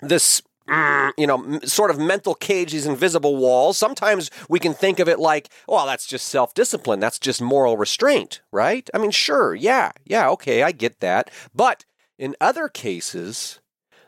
this 0.00 0.42
Mm, 0.68 1.12
you 1.18 1.26
know, 1.26 1.60
sort 1.64 1.90
of 1.90 1.98
mental 1.98 2.34
cage, 2.34 2.72
these 2.72 2.86
invisible 2.86 3.36
walls. 3.36 3.76
Sometimes 3.76 4.30
we 4.48 4.58
can 4.58 4.72
think 4.72 4.98
of 4.98 5.08
it 5.08 5.18
like, 5.18 5.50
well, 5.68 5.84
that's 5.84 6.06
just 6.06 6.26
self 6.26 6.54
discipline. 6.54 7.00
That's 7.00 7.18
just 7.18 7.42
moral 7.42 7.76
restraint, 7.76 8.40
right? 8.50 8.88
I 8.94 8.98
mean, 8.98 9.10
sure, 9.10 9.54
yeah, 9.54 9.92
yeah, 10.06 10.28
okay, 10.30 10.62
I 10.62 10.72
get 10.72 11.00
that. 11.00 11.30
But 11.54 11.84
in 12.18 12.34
other 12.40 12.68
cases, 12.68 13.60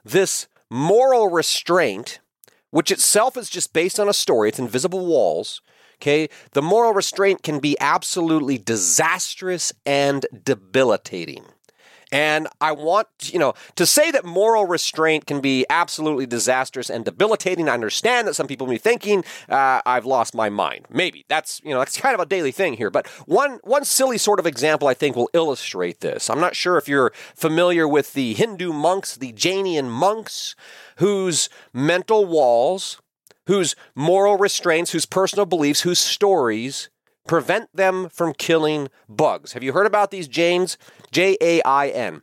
this 0.02 0.48
moral 0.70 1.28
restraint, 1.28 2.20
which 2.70 2.90
itself 2.90 3.36
is 3.36 3.50
just 3.50 3.74
based 3.74 4.00
on 4.00 4.08
a 4.08 4.14
story, 4.14 4.48
it's 4.48 4.58
invisible 4.58 5.04
walls. 5.04 5.60
Okay, 6.00 6.28
the 6.52 6.62
moral 6.62 6.92
restraint 6.94 7.42
can 7.42 7.58
be 7.58 7.76
absolutely 7.80 8.58
disastrous 8.58 9.72
and 9.86 10.26
debilitating. 10.44 11.44
And 12.12 12.46
I 12.60 12.72
want, 12.72 13.08
you 13.32 13.38
know, 13.38 13.54
to 13.74 13.84
say 13.84 14.10
that 14.12 14.24
moral 14.24 14.64
restraint 14.64 15.26
can 15.26 15.40
be 15.40 15.66
absolutely 15.68 16.26
disastrous 16.26 16.88
and 16.88 17.04
debilitating. 17.04 17.68
I 17.68 17.74
understand 17.74 18.28
that 18.28 18.34
some 18.34 18.46
people 18.46 18.66
may 18.66 18.74
be 18.74 18.78
thinking, 18.78 19.24
uh, 19.48 19.80
I've 19.84 20.06
lost 20.06 20.34
my 20.34 20.48
mind. 20.48 20.86
Maybe 20.88 21.24
that's, 21.28 21.60
you 21.64 21.70
know, 21.70 21.80
that's 21.80 21.98
kind 21.98 22.14
of 22.14 22.20
a 22.20 22.26
daily 22.26 22.52
thing 22.52 22.74
here. 22.74 22.90
But 22.90 23.08
one, 23.26 23.58
one 23.64 23.84
silly 23.84 24.18
sort 24.18 24.38
of 24.38 24.46
example 24.46 24.86
I 24.86 24.94
think 24.94 25.16
will 25.16 25.30
illustrate 25.32 26.00
this. 26.00 26.30
I'm 26.30 26.40
not 26.40 26.54
sure 26.54 26.76
if 26.76 26.88
you're 26.88 27.12
familiar 27.34 27.88
with 27.88 28.12
the 28.12 28.34
Hindu 28.34 28.72
monks, 28.72 29.16
the 29.16 29.32
Jainian 29.32 29.88
monks, 29.90 30.54
whose 30.98 31.48
mental 31.72 32.24
walls, 32.24 33.00
whose 33.46 33.74
moral 33.94 34.36
restraints, 34.36 34.92
whose 34.92 35.06
personal 35.06 35.46
beliefs, 35.46 35.80
whose 35.80 35.98
stories 35.98 36.88
prevent 37.26 37.74
them 37.74 38.08
from 38.08 38.32
killing 38.34 38.88
bugs. 39.08 39.52
Have 39.52 39.62
you 39.62 39.72
heard 39.72 39.86
about 39.86 40.10
these 40.10 40.28
Jains? 40.28 40.78
J 41.10 41.36
A 41.40 41.62
I 41.62 41.88
N. 41.88 42.22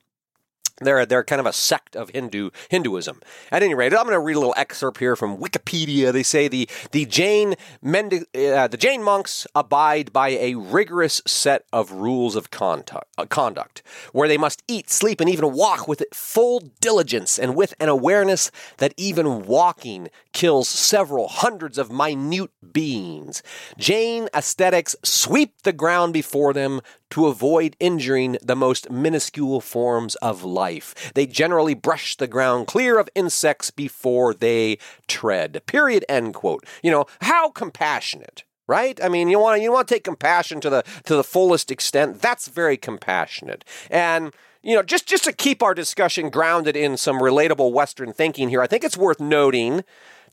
They're, 0.84 1.06
they're 1.06 1.24
kind 1.24 1.40
of 1.40 1.46
a 1.46 1.54
sect 1.54 1.96
of 1.96 2.10
Hindu 2.10 2.50
Hinduism. 2.70 3.22
At 3.52 3.64
any 3.64 3.74
rate, 3.74 3.94
I'm 3.94 4.04
going 4.04 4.14
to 4.14 4.20
read 4.20 4.36
a 4.36 4.40
little 4.40 4.54
excerpt 4.58 5.00
here 5.00 5.16
from 5.16 5.38
Wikipedia. 5.38 6.12
They 6.12 6.24
say 6.24 6.48
the 6.48 6.70
the 6.92 7.06
Jain 7.06 7.56
Mendi- 7.82 8.26
uh, 8.36 8.68
the 8.68 8.78
Jain 8.78 9.04
monks 9.04 9.48
abide 9.56 10.12
by 10.14 10.30
a 10.30 10.56
rigorous 10.56 11.22
set 11.26 11.66
of 11.72 11.92
rules 11.92 12.36
of 12.36 12.52
conduct, 12.52 13.08
uh, 13.18 13.26
conduct, 13.26 13.84
where 14.12 14.28
they 14.28 14.38
must 14.38 14.64
eat, 14.68 14.90
sleep, 14.90 15.20
and 15.20 15.30
even 15.30 15.54
walk 15.54 15.88
with 15.88 16.04
full 16.14 16.60
diligence 16.82 17.38
and 17.40 17.56
with 17.56 17.74
an 17.80 17.90
awareness 17.90 18.52
that 18.78 18.94
even 18.98 19.46
walking 19.46 20.10
kills 20.32 20.68
several 20.68 21.28
hundreds 21.28 21.78
of 21.78 21.92
minute 21.92 22.52
beings. 22.72 23.44
Jain 23.78 24.28
ascetics 24.34 24.96
sweep 25.04 25.62
the 25.64 25.74
ground 25.74 26.14
before 26.14 26.54
them 26.54 26.82
to 27.14 27.28
avoid 27.28 27.76
injuring 27.80 28.38
the 28.42 28.56
most 28.56 28.90
minuscule 28.90 29.62
forms 29.62 30.16
of 30.16 30.44
life. 30.44 30.73
They 31.14 31.26
generally 31.26 31.74
brush 31.74 32.16
the 32.16 32.28
ground 32.28 32.68
clear 32.68 33.00
of 33.00 33.10
insects 33.16 33.72
before 33.72 34.34
they 34.34 34.78
tread. 35.08 35.62
Period. 35.66 36.06
End 36.08 36.34
quote. 36.34 36.66
You 36.82 36.92
know, 36.92 37.06
how 37.22 37.50
compassionate 37.50 38.44
right? 38.66 39.04
I 39.04 39.10
mean, 39.10 39.28
you 39.28 39.40
want 39.40 39.58
to 39.58 39.64
you 39.64 39.72
want 39.72 39.88
to 39.88 39.94
take 39.94 40.04
compassion 40.04 40.62
to 40.62 40.70
the 40.70 40.84
to 41.06 41.16
the 41.16 41.24
fullest 41.24 41.70
extent. 41.70 42.22
That's 42.22 42.48
very 42.48 42.78
compassionate. 42.78 43.66
And 43.90 44.34
you 44.62 44.76
know, 44.76 44.84
just 44.84 45.06
just 45.06 45.26
to 45.26 45.34
keep 45.34 45.62
our 45.62 45.74
discussion 45.74 46.30
grounded 46.30 46.76
in 46.76 46.98
some 46.98 47.20
relatable 47.20 47.74
Western 47.74 48.14
thinking 48.14 48.50
here, 48.50 48.62
I 48.62 48.68
think 48.68 48.84
it's 48.84 48.98
worth 48.98 49.20
noting 49.20 49.84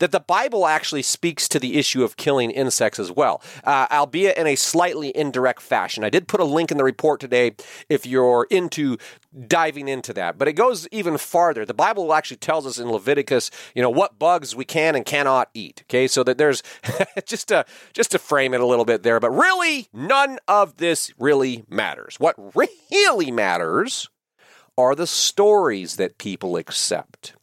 that 0.00 0.12
the 0.12 0.20
Bible 0.20 0.66
actually 0.66 1.02
speaks 1.02 1.48
to 1.48 1.60
the 1.60 1.78
issue 1.78 2.02
of 2.02 2.16
killing 2.16 2.50
insects 2.50 2.98
as 2.98 3.12
well, 3.12 3.40
uh, 3.64 3.86
albeit 3.90 4.36
in 4.36 4.46
a 4.46 4.56
slightly 4.56 5.16
indirect 5.16 5.62
fashion. 5.62 6.02
I 6.02 6.10
did 6.10 6.26
put 6.26 6.40
a 6.40 6.44
link 6.44 6.70
in 6.70 6.76
the 6.76 6.84
report 6.84 7.20
today 7.20 7.52
if 7.88 8.04
you're 8.04 8.46
into 8.50 8.96
diving 9.46 9.88
into 9.88 10.12
that, 10.14 10.38
but 10.38 10.48
it 10.48 10.54
goes 10.54 10.88
even 10.90 11.16
farther. 11.16 11.64
The 11.64 11.74
Bible 11.74 12.12
actually 12.12 12.38
tells 12.38 12.66
us 12.66 12.78
in 12.78 12.90
Leviticus, 12.90 13.50
you 13.74 13.82
know, 13.82 13.90
what 13.90 14.18
bugs 14.18 14.56
we 14.56 14.64
can 14.64 14.96
and 14.96 15.04
cannot 15.04 15.50
eat. 15.54 15.82
Okay, 15.86 16.08
so 16.08 16.24
that 16.24 16.38
there's 16.38 16.62
just 17.26 17.48
to 17.48 17.64
just 17.92 18.10
to 18.12 18.18
frame 18.18 18.54
it 18.54 18.60
a 18.60 18.66
little 18.66 18.84
bit 18.84 19.02
there, 19.02 19.20
but 19.20 19.30
really 19.30 19.88
none 19.92 20.38
of 20.48 20.78
this 20.78 21.12
really 21.18 21.64
matters. 21.68 22.16
What 22.18 22.36
really 22.90 23.30
matters 23.30 24.08
are 24.78 24.94
the 24.94 25.06
stories 25.06 25.96
that 25.96 26.16
people 26.16 26.56
accept 26.56 27.34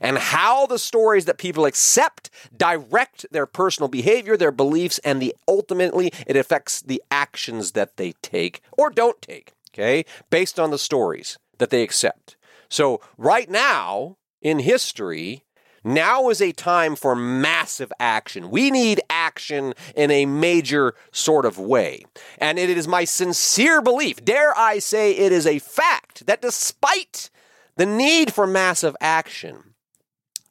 and 0.00 0.18
how 0.18 0.66
the 0.66 0.78
stories 0.78 1.24
that 1.24 1.38
people 1.38 1.64
accept 1.64 2.30
direct 2.56 3.26
their 3.30 3.46
personal 3.46 3.88
behavior, 3.88 4.36
their 4.36 4.52
beliefs, 4.52 4.98
and 5.04 5.20
the 5.20 5.34
ultimately 5.46 6.12
it 6.26 6.36
affects 6.36 6.80
the 6.80 7.02
actions 7.10 7.72
that 7.72 7.96
they 7.96 8.12
take 8.22 8.60
or 8.72 8.90
don't 8.90 9.20
take, 9.22 9.52
okay, 9.72 10.04
based 10.30 10.58
on 10.58 10.70
the 10.70 10.78
stories 10.78 11.38
that 11.58 11.70
they 11.70 11.82
accept. 11.82 12.36
So, 12.68 13.00
right 13.16 13.48
now 13.48 14.16
in 14.42 14.58
history, 14.60 15.44
now 15.84 16.30
is 16.30 16.40
a 16.40 16.52
time 16.52 16.96
for 16.96 17.14
massive 17.14 17.92
action. 18.00 18.50
We 18.50 18.70
need 18.70 19.02
action 19.10 19.74
in 19.94 20.10
a 20.10 20.24
major 20.24 20.94
sort 21.12 21.44
of 21.44 21.58
way. 21.58 22.04
And 22.38 22.58
it 22.58 22.70
is 22.70 22.88
my 22.88 23.04
sincere 23.04 23.82
belief, 23.82 24.24
dare 24.24 24.56
I 24.56 24.78
say 24.78 25.12
it 25.12 25.30
is 25.30 25.46
a 25.46 25.58
fact, 25.58 26.26
that 26.26 26.40
despite 26.40 27.28
the 27.76 27.86
need 27.86 28.32
for 28.32 28.46
massive 28.46 28.96
action, 29.00 29.73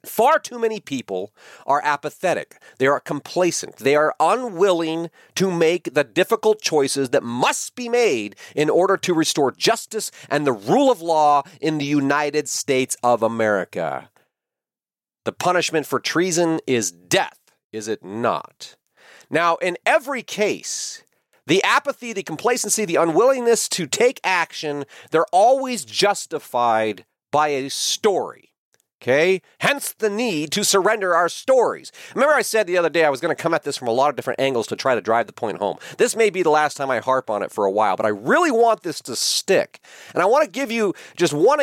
Far 0.05 0.37
too 0.37 0.59
many 0.59 0.79
people 0.79 1.33
are 1.65 1.81
apathetic. 1.83 2.61
They 2.77 2.87
are 2.87 2.99
complacent. 2.99 3.77
They 3.77 3.95
are 3.95 4.15
unwilling 4.19 5.09
to 5.35 5.49
make 5.49 5.93
the 5.93 6.03
difficult 6.03 6.61
choices 6.61 7.11
that 7.11 7.23
must 7.23 7.75
be 7.75 7.87
made 7.87 8.35
in 8.55 8.69
order 8.69 8.97
to 8.97 9.13
restore 9.13 9.51
justice 9.51 10.11
and 10.29 10.45
the 10.45 10.51
rule 10.51 10.91
of 10.91 11.01
law 11.01 11.43
in 11.61 11.77
the 11.77 11.85
United 11.85 12.49
States 12.49 12.97
of 13.01 13.23
America. 13.23 14.09
The 15.23 15.31
punishment 15.31 15.85
for 15.85 16.01
treason 16.01 16.59
is 16.67 16.91
death, 16.91 17.39
is 17.71 17.87
it 17.87 18.03
not? 18.03 18.75
Now, 19.29 19.55
in 19.55 19.77
every 19.85 20.21
case, 20.21 21.03
the 21.47 21.63
apathy, 21.63 22.11
the 22.11 22.23
complacency, 22.23 22.83
the 22.83 22.97
unwillingness 22.97 23.69
to 23.69 23.87
take 23.87 24.19
action, 24.23 24.83
they're 25.11 25.25
always 25.31 25.85
justified 25.85 27.05
by 27.31 27.49
a 27.49 27.69
story. 27.69 28.52
Okay? 29.03 29.41
Hence 29.59 29.93
the 29.93 30.09
need 30.09 30.51
to 30.53 30.63
surrender 30.63 31.13
our 31.13 31.27
stories. 31.27 31.91
Remember, 32.15 32.33
I 32.33 32.41
said 32.41 32.67
the 32.67 32.77
other 32.77 32.89
day 32.89 33.03
I 33.03 33.09
was 33.09 33.19
going 33.19 33.35
to 33.35 33.41
come 33.41 33.53
at 33.53 33.63
this 33.63 33.75
from 33.75 33.89
a 33.89 33.91
lot 33.91 34.09
of 34.09 34.15
different 34.15 34.39
angles 34.39 34.65
to 34.67 34.77
try 34.77 34.95
to 34.95 35.01
drive 35.01 35.27
the 35.27 35.33
point 35.33 35.57
home. 35.57 35.77
This 35.97 36.15
may 36.15 36.29
be 36.29 36.41
the 36.41 36.49
last 36.49 36.77
time 36.77 36.89
I 36.89 36.99
harp 36.99 37.29
on 37.29 37.43
it 37.43 37.51
for 37.51 37.65
a 37.65 37.71
while, 37.71 37.97
but 37.97 38.05
I 38.05 38.09
really 38.09 38.51
want 38.51 38.83
this 38.83 39.01
to 39.01 39.15
stick. 39.17 39.81
And 40.13 40.23
I 40.23 40.25
want 40.25 40.45
to 40.45 40.49
give 40.49 40.71
you 40.71 40.93
just 41.17 41.33
one 41.33 41.59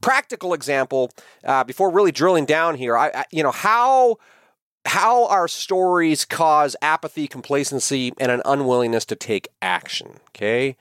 practical 0.00 0.54
example 0.54 1.10
uh, 1.44 1.62
before 1.64 1.90
really 1.90 2.12
drilling 2.12 2.46
down 2.46 2.76
here. 2.76 2.96
I, 2.96 3.10
I, 3.14 3.24
you 3.30 3.42
know, 3.42 3.52
how 3.52 4.16
how 4.86 5.26
our 5.26 5.48
stories 5.48 6.24
cause 6.24 6.74
apathy, 6.80 7.28
complacency, 7.28 8.14
and 8.18 8.32
an 8.32 8.40
unwillingness 8.46 9.04
to 9.06 9.16
take 9.16 9.48
action. 9.60 10.20
Okay. 10.30 10.76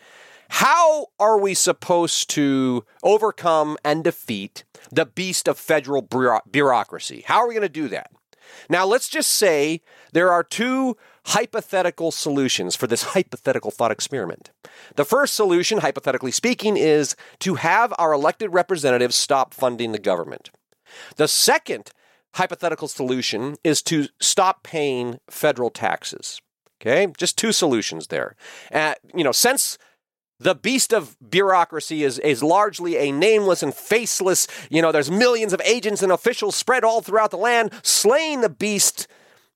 How 0.50 1.08
are 1.20 1.38
we 1.38 1.54
supposed 1.54 2.30
to 2.30 2.86
overcome 3.04 3.78
and 3.84 4.04
defeat 4.04 4.64
the 4.92 5.06
beast 5.06 5.48
of 5.48 5.58
federal 5.58 6.08
bureaucracy? 6.50 7.24
How 7.26 7.40
are 7.40 7.48
we 7.48 7.54
going 7.54 7.62
to 7.62 7.70
do 7.70 7.88
that? 7.90 8.12
Now, 8.70 8.86
let's 8.86 9.10
just 9.10 9.32
say 9.32 9.82
there 10.14 10.32
are 10.32 10.44
two 10.44 10.98
hypothetical 11.28 12.12
solutions 12.12 12.76
for 12.76 12.88
this 12.88 13.04
hypothetical 13.14 13.72
thought 13.72 13.92
experiment. 13.92 14.52
The 14.96 15.06
first 15.06 15.34
solution, 15.34 15.80
hypothetically 15.80 16.32
speaking, 16.32 16.78
is 16.78 17.16
to 17.40 17.56
have 17.56 17.94
our 17.98 18.14
elected 18.14 18.54
representatives 18.54 19.16
stop 19.16 19.54
funding 19.54 19.92
the 19.92 20.00
government. 20.00 20.50
The 21.18 21.28
second 21.28 21.92
hypothetical 22.36 22.88
solution 22.88 23.56
is 23.64 23.82
to 23.84 24.08
stop 24.22 24.64
paying 24.64 25.20
federal 25.30 25.70
taxes. 25.70 26.42
Okay, 26.80 27.08
just 27.18 27.38
two 27.38 27.52
solutions 27.52 28.08
there. 28.08 28.36
Uh, 28.72 28.94
you 29.16 29.24
know, 29.24 29.32
since 29.32 29.80
the 30.40 30.56
beast 30.56 30.94
of 30.94 31.16
bureaucracy 31.30 32.04
is, 32.04 32.20
is 32.20 32.44
largely 32.44 32.98
a 32.98 33.12
nameless 33.12 33.64
and 33.64 33.74
faceless, 33.74 34.48
you 34.70 34.82
know, 34.82 34.92
there's 34.92 35.10
millions 35.10 35.54
of 35.54 35.62
agents 35.66 36.04
and 36.04 36.12
officials 36.12 36.56
spread 36.56 36.84
all 36.84 37.02
throughout 37.02 37.32
the 37.32 37.38
land. 37.38 37.72
Slaying 37.82 38.42
the 38.42 38.50
beast 38.50 39.08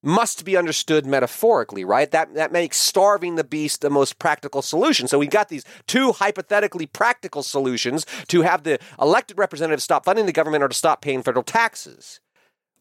must 0.03 0.43
be 0.43 0.57
understood 0.57 1.05
metaphorically, 1.05 1.85
right? 1.85 2.09
That, 2.09 2.33
that 2.33 2.51
makes 2.51 2.77
starving 2.77 3.35
the 3.35 3.43
beast 3.43 3.81
the 3.81 3.89
most 3.89 4.17
practical 4.17 4.63
solution. 4.63 5.07
So 5.07 5.19
we 5.19 5.27
got 5.27 5.49
these 5.49 5.63
two 5.85 6.13
hypothetically 6.13 6.87
practical 6.87 7.43
solutions 7.43 8.05
to 8.27 8.41
have 8.41 8.63
the 8.63 8.79
elected 8.99 9.37
representatives 9.37 9.83
stop 9.83 10.05
funding 10.05 10.25
the 10.25 10.31
government 10.31 10.63
or 10.63 10.69
to 10.69 10.73
stop 10.73 11.01
paying 11.01 11.21
federal 11.21 11.43
taxes. 11.43 12.19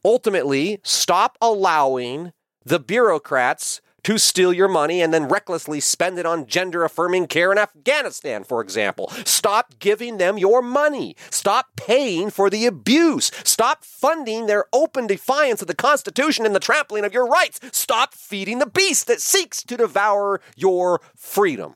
Ultimately, 0.02 0.80
stop 0.82 1.36
allowing 1.42 2.32
the 2.64 2.80
bureaucrats 2.80 3.82
to 4.04 4.18
steal 4.18 4.52
your 4.52 4.68
money 4.68 5.00
and 5.00 5.12
then 5.12 5.28
recklessly 5.28 5.80
spend 5.80 6.18
it 6.18 6.26
on 6.26 6.46
gender 6.46 6.84
affirming 6.84 7.26
care 7.26 7.52
in 7.52 7.58
Afghanistan, 7.58 8.44
for 8.44 8.60
example. 8.60 9.10
Stop 9.24 9.78
giving 9.78 10.18
them 10.18 10.38
your 10.38 10.62
money. 10.62 11.16
Stop 11.30 11.76
paying 11.76 12.30
for 12.30 12.50
the 12.50 12.66
abuse. 12.66 13.30
Stop 13.44 13.84
funding 13.84 14.46
their 14.46 14.66
open 14.72 15.06
defiance 15.06 15.60
of 15.60 15.68
the 15.68 15.74
Constitution 15.74 16.46
and 16.46 16.54
the 16.54 16.60
trampling 16.60 17.04
of 17.04 17.12
your 17.12 17.26
rights. 17.26 17.60
Stop 17.72 18.14
feeding 18.14 18.58
the 18.58 18.66
beast 18.66 19.06
that 19.06 19.20
seeks 19.20 19.62
to 19.64 19.76
devour 19.76 20.40
your 20.56 21.00
freedom. 21.14 21.74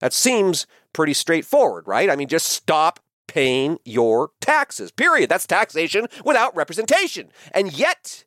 That 0.00 0.12
seems 0.12 0.66
pretty 0.92 1.14
straightforward, 1.14 1.86
right? 1.86 2.10
I 2.10 2.16
mean, 2.16 2.28
just 2.28 2.48
stop 2.48 3.00
paying 3.26 3.78
your 3.84 4.30
taxes, 4.40 4.90
period. 4.90 5.28
That's 5.28 5.46
taxation 5.46 6.06
without 6.24 6.56
representation. 6.56 7.30
And 7.52 7.72
yet, 7.72 8.24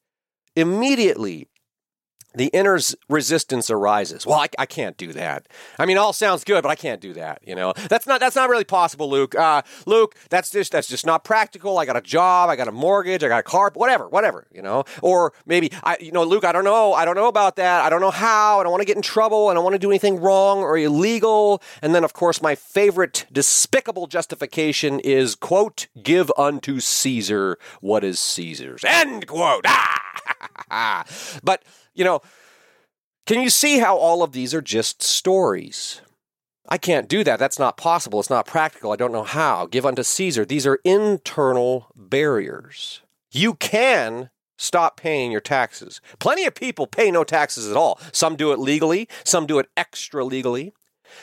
immediately, 0.56 1.50
the 2.34 2.48
inner 2.48 2.80
resistance 3.10 3.70
arises. 3.70 4.26
Well, 4.26 4.40
I, 4.40 4.48
I, 4.58 4.66
can't 4.66 4.96
do 4.98 5.12
that. 5.14 5.48
I 5.78 5.86
mean, 5.86 5.98
all 5.98 6.14
sounds 6.14 6.44
good, 6.44 6.62
but 6.62 6.70
I 6.70 6.76
can't 6.76 7.02
do 7.02 7.14
that. 7.14 7.42
You 7.46 7.56
know, 7.56 7.74
that's 7.90 8.08
not 8.08 8.20
that's 8.20 8.36
not 8.36 8.50
really 8.50 8.64
possible, 8.64 9.10
Luke. 9.10 9.36
Uh, 9.36 9.62
Luke, 9.86 10.16
that's 10.30 10.50
just 10.50 10.72
that's 10.72 10.88
just 10.88 11.06
not 11.06 11.24
practical. 11.24 11.78
I 11.78 11.86
got 11.86 11.98
a 11.98 12.02
job, 12.02 12.50
I 12.50 12.56
got 12.56 12.68
a 12.68 12.72
mortgage, 12.72 13.24
I 13.24 13.28
got 13.28 13.40
a 13.40 13.44
car, 13.44 13.72
whatever, 13.74 14.08
whatever. 14.08 14.48
You 14.54 14.62
know, 14.62 14.86
or 15.02 15.34
maybe 15.46 15.72
I, 15.84 15.98
you 16.00 16.12
know, 16.12 16.24
Luke, 16.24 16.46
I 16.46 16.52
don't 16.52 16.64
know, 16.64 16.94
I 16.94 17.06
don't 17.06 17.16
know 17.16 17.28
about 17.28 17.58
that. 17.58 17.84
I 17.84 17.90
don't 17.90 18.02
know 18.02 18.12
how. 18.12 18.60
I 18.60 18.64
don't 18.64 18.72
want 18.72 18.82
to 18.82 18.88
get 18.88 18.96
in 18.96 19.02
trouble. 19.02 19.50
I 19.50 19.54
don't 19.54 19.64
want 19.64 19.74
to 19.74 19.80
do 19.80 19.90
anything 19.90 20.20
wrong 20.20 20.60
or 20.60 20.78
illegal. 20.78 21.62
And 21.82 21.94
then, 21.94 22.04
of 22.04 22.14
course, 22.14 22.42
my 22.42 22.56
favorite 22.56 23.26
despicable 23.32 24.08
justification 24.08 25.00
is 25.02 25.36
quote, 25.36 25.88
"Give 26.02 26.32
unto 26.38 26.80
Caesar 26.80 27.58
what 27.82 28.04
is 28.04 28.20
Caesar's." 28.20 28.84
End 28.86 29.28
quote. 29.28 29.66
Ah! 29.68 30.00
but 31.44 31.64
you 31.94 32.04
know, 32.04 32.22
can 33.26 33.42
you 33.42 33.50
see 33.50 33.80
how 33.80 33.98
all 33.98 34.24
of 34.24 34.32
these 34.32 34.54
are 34.54 34.62
just 34.62 35.02
stories? 35.04 36.02
I 36.68 36.78
can't 36.78 37.10
do 37.10 37.24
that. 37.24 37.40
That's 37.40 37.60
not 37.60 37.76
possible. 37.76 38.20
It's 38.20 38.30
not 38.30 38.46
practical. 38.46 38.92
I 38.92 38.96
don't 38.96 39.12
know 39.12 39.24
how. 39.24 39.66
Give 39.66 39.86
unto 39.86 40.04
Caesar. 40.04 40.46
These 40.46 40.66
are 40.66 40.80
internal 40.86 41.92
barriers. 41.96 43.01
You 43.32 43.56
can 43.56 44.30
stop 44.58 44.96
paying 44.96 45.32
your 45.32 45.42
taxes. 45.42 46.00
Plenty 46.20 46.46
of 46.46 46.56
people 46.56 46.88
pay 46.88 47.12
no 47.12 47.24
taxes 47.24 47.70
at 47.70 47.75
all. 47.75 48.00
Some 48.12 48.36
do 48.36 48.51
it 48.51 48.60
legally, 48.60 49.10
some 49.24 49.46
do 49.46 49.60
it 49.60 49.70
extra 49.75 50.24
legally. 50.24 50.74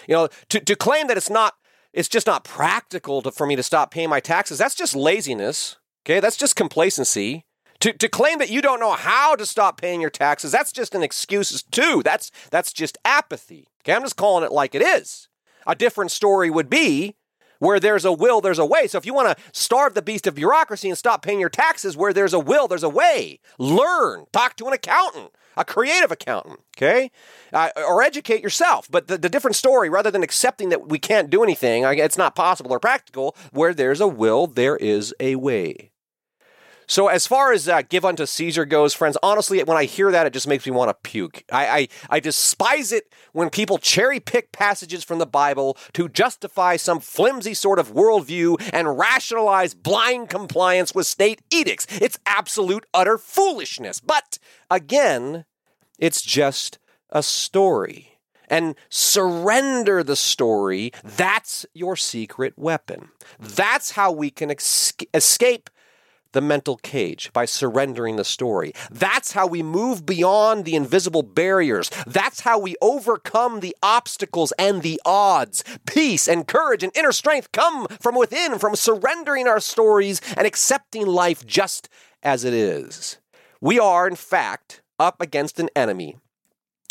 You 0.06 0.14
know, 0.14 0.28
to, 0.50 0.60
to 0.60 0.76
claim 0.76 1.06
that 1.06 1.16
it's 1.16 1.30
not 1.30 1.54
it's 1.92 2.08
just 2.08 2.26
not 2.26 2.44
practical 2.44 3.22
to, 3.22 3.30
for 3.30 3.46
me 3.46 3.56
to 3.56 3.62
stop 3.62 3.90
paying 3.90 4.10
my 4.10 4.20
taxes, 4.20 4.58
that's 4.58 4.74
just 4.74 4.94
laziness. 4.94 5.76
Okay, 6.04 6.20
that's 6.20 6.36
just 6.36 6.56
complacency. 6.56 7.46
To, 7.80 7.92
to 7.92 8.08
claim 8.08 8.38
that 8.38 8.50
you 8.50 8.60
don't 8.60 8.80
know 8.80 8.92
how 8.92 9.36
to 9.36 9.46
stop 9.46 9.80
paying 9.80 10.00
your 10.00 10.10
taxes, 10.10 10.50
that's 10.50 10.72
just 10.72 10.94
an 10.94 11.02
excuse 11.02 11.62
too. 11.62 12.02
That's 12.04 12.30
that's 12.50 12.72
just 12.72 12.98
apathy. 13.04 13.68
Okay, 13.82 13.94
I'm 13.94 14.02
just 14.02 14.16
calling 14.16 14.44
it 14.44 14.52
like 14.52 14.74
it 14.74 14.82
is. 14.82 15.28
A 15.66 15.74
different 15.74 16.10
story 16.10 16.50
would 16.50 16.68
be 16.68 17.14
where 17.58 17.80
there's 17.80 18.04
a 18.04 18.12
will, 18.12 18.40
there's 18.40 18.58
a 18.58 18.66
way. 18.66 18.86
So 18.86 18.98
if 18.98 19.06
you 19.06 19.14
want 19.14 19.36
to 19.36 19.44
starve 19.52 19.94
the 19.94 20.02
beast 20.02 20.26
of 20.26 20.34
bureaucracy 20.34 20.88
and 20.88 20.98
stop 20.98 21.22
paying 21.22 21.40
your 21.40 21.48
taxes, 21.48 21.96
where 21.96 22.12
there's 22.12 22.32
a 22.32 22.38
will, 22.38 22.68
there's 22.68 22.82
a 22.82 22.88
way. 22.88 23.40
Learn, 23.58 24.26
talk 24.32 24.56
to 24.56 24.66
an 24.66 24.72
accountant, 24.72 25.30
a 25.56 25.64
creative 25.64 26.12
accountant, 26.12 26.60
okay? 26.76 27.10
Uh, 27.52 27.70
or 27.76 28.02
educate 28.02 28.42
yourself. 28.42 28.88
But 28.90 29.08
the, 29.08 29.18
the, 29.18 29.28
different 29.28 29.56
story, 29.56 29.88
rather 29.88 30.10
than 30.10 30.22
accepting 30.22 30.68
that 30.68 30.88
we 30.88 30.98
can't 30.98 31.30
do 31.30 31.42
anything, 31.42 31.84
it's 31.84 32.18
not 32.18 32.34
possible 32.34 32.72
or 32.72 32.80
practical, 32.80 33.36
where 33.52 33.74
there's 33.74 34.00
a 34.00 34.08
will, 34.08 34.46
there 34.46 34.76
is 34.76 35.14
a 35.20 35.36
way. 35.36 35.90
So 36.88 37.08
as 37.08 37.26
far 37.26 37.52
as 37.52 37.68
uh, 37.68 37.82
give 37.82 38.04
unto 38.04 38.24
Caesar 38.24 38.64
goes, 38.64 38.94
friends, 38.94 39.18
honestly, 39.22 39.62
when 39.62 39.76
I 39.76 39.84
hear 39.84 40.10
that, 40.10 40.26
it 40.26 40.32
just 40.32 40.48
makes 40.48 40.64
me 40.64 40.72
want 40.72 40.88
to 40.88 40.94
puke. 41.08 41.44
I, 41.52 41.68
I, 41.68 41.88
I 42.08 42.20
despise 42.20 42.92
it 42.92 43.12
when 43.32 43.50
people 43.50 43.76
cherry 43.76 44.20
pick 44.20 44.52
passages 44.52 45.04
from 45.04 45.18
the 45.18 45.26
Bible 45.26 45.76
to 45.92 46.08
justify 46.08 46.76
some 46.76 46.98
flimsy 46.98 47.52
sort 47.52 47.78
of 47.78 47.92
worldview 47.92 48.70
and 48.72 48.98
rationalize 48.98 49.74
blind 49.74 50.30
compliance 50.30 50.94
with 50.94 51.06
state 51.06 51.42
edicts. 51.50 51.86
It's 52.00 52.18
absolute 52.24 52.86
utter 52.94 53.18
foolishness. 53.18 54.00
But 54.00 54.38
again, 54.70 55.44
it's 55.98 56.22
just 56.22 56.78
a 57.10 57.22
story 57.22 58.18
and 58.48 58.74
surrender 58.88 60.02
the 60.02 60.16
story. 60.16 60.92
That's 61.04 61.66
your 61.74 61.96
secret 61.96 62.54
weapon. 62.56 63.10
That's 63.38 63.90
how 63.90 64.10
we 64.10 64.30
can 64.30 64.50
escape 65.12 65.68
the 66.32 66.40
mental 66.40 66.76
cage 66.76 67.32
by 67.32 67.44
surrendering 67.44 68.16
the 68.16 68.24
story. 68.24 68.72
That's 68.90 69.32
how 69.32 69.46
we 69.46 69.62
move 69.62 70.04
beyond 70.04 70.64
the 70.64 70.74
invisible 70.74 71.22
barriers. 71.22 71.90
That's 72.06 72.40
how 72.40 72.58
we 72.58 72.76
overcome 72.80 73.60
the 73.60 73.76
obstacles 73.82 74.52
and 74.58 74.82
the 74.82 75.00
odds. 75.04 75.64
Peace 75.86 76.28
and 76.28 76.46
courage 76.46 76.82
and 76.82 76.96
inner 76.96 77.12
strength 77.12 77.52
come 77.52 77.86
from 78.00 78.14
within, 78.14 78.58
from 78.58 78.76
surrendering 78.76 79.48
our 79.48 79.60
stories 79.60 80.20
and 80.36 80.46
accepting 80.46 81.06
life 81.06 81.46
just 81.46 81.88
as 82.22 82.44
it 82.44 82.54
is. 82.54 83.18
We 83.60 83.78
are, 83.78 84.06
in 84.06 84.16
fact, 84.16 84.82
up 84.98 85.20
against 85.20 85.58
an 85.58 85.68
enemy 85.74 86.16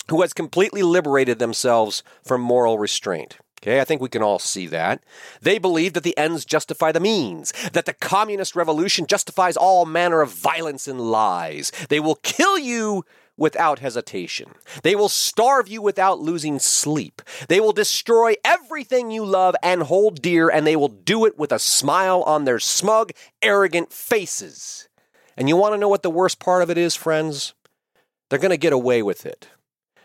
who 0.10 0.22
has 0.22 0.34
completely 0.34 0.84
liberated 0.84 1.40
themselves 1.40 2.04
from 2.24 2.42
moral 2.42 2.80
restraint. 2.80 3.38
Okay, 3.62 3.82
I 3.82 3.86
think 3.86 4.02
we 4.02 4.10
can 4.10 4.22
all 4.22 4.40
see 4.40 4.68
that. 4.68 5.04
They 5.42 5.58
believe 5.58 5.94
that 5.94 6.04
the 6.04 6.18
ends 6.18 6.46
justify 6.46 6.92
the 6.92 7.00
means, 7.00 7.52
that 7.74 7.86
the 7.86 7.94
communist 7.94 8.56
revolution 8.56 9.08
justifies 9.08 9.58
all 9.58 9.86
manner 9.86 10.22
of 10.22 10.32
violence 10.32 10.88
and 10.88 11.02
lies. 11.02 11.72
They 11.90 12.00
will 12.00 12.16
kill 12.16 12.60
you 12.60 13.04
without 13.36 13.80
hesitation. 13.80 14.52
They 14.84 14.96
will 14.96 15.10
starve 15.10 15.68
you 15.68 15.82
without 15.82 16.20
losing 16.20 16.60
sleep. 16.60 17.22
They 17.48 17.60
will 17.60 17.72
destroy 17.72 18.36
everything 18.44 19.12
you 19.12 19.26
love 19.26 19.56
and 19.64 19.84
hold 19.84 20.22
dear, 20.22 20.50
and 20.50 20.66
they 20.66 20.76
will 20.76 20.88
do 20.88 21.26
it 21.26 21.38
with 21.38 21.52
a 21.52 21.60
smile 21.60 22.24
on 22.24 22.46
their 22.46 22.60
smug, 22.60 23.12
arrogant 23.42 23.92
faces. 23.92 24.88
And 25.36 25.48
you 25.48 25.56
want 25.56 25.74
to 25.74 25.80
know 25.80 25.90
what 25.90 26.04
the 26.04 26.10
worst 26.10 26.40
part 26.40 26.64
of 26.64 26.70
it 26.70 26.78
is, 26.78 26.96
friends? 26.96 27.54
They're 28.30 28.40
going 28.40 28.52
to 28.52 28.58
get 28.58 28.74
away 28.74 29.04
with 29.04 29.26
it. 29.26 29.48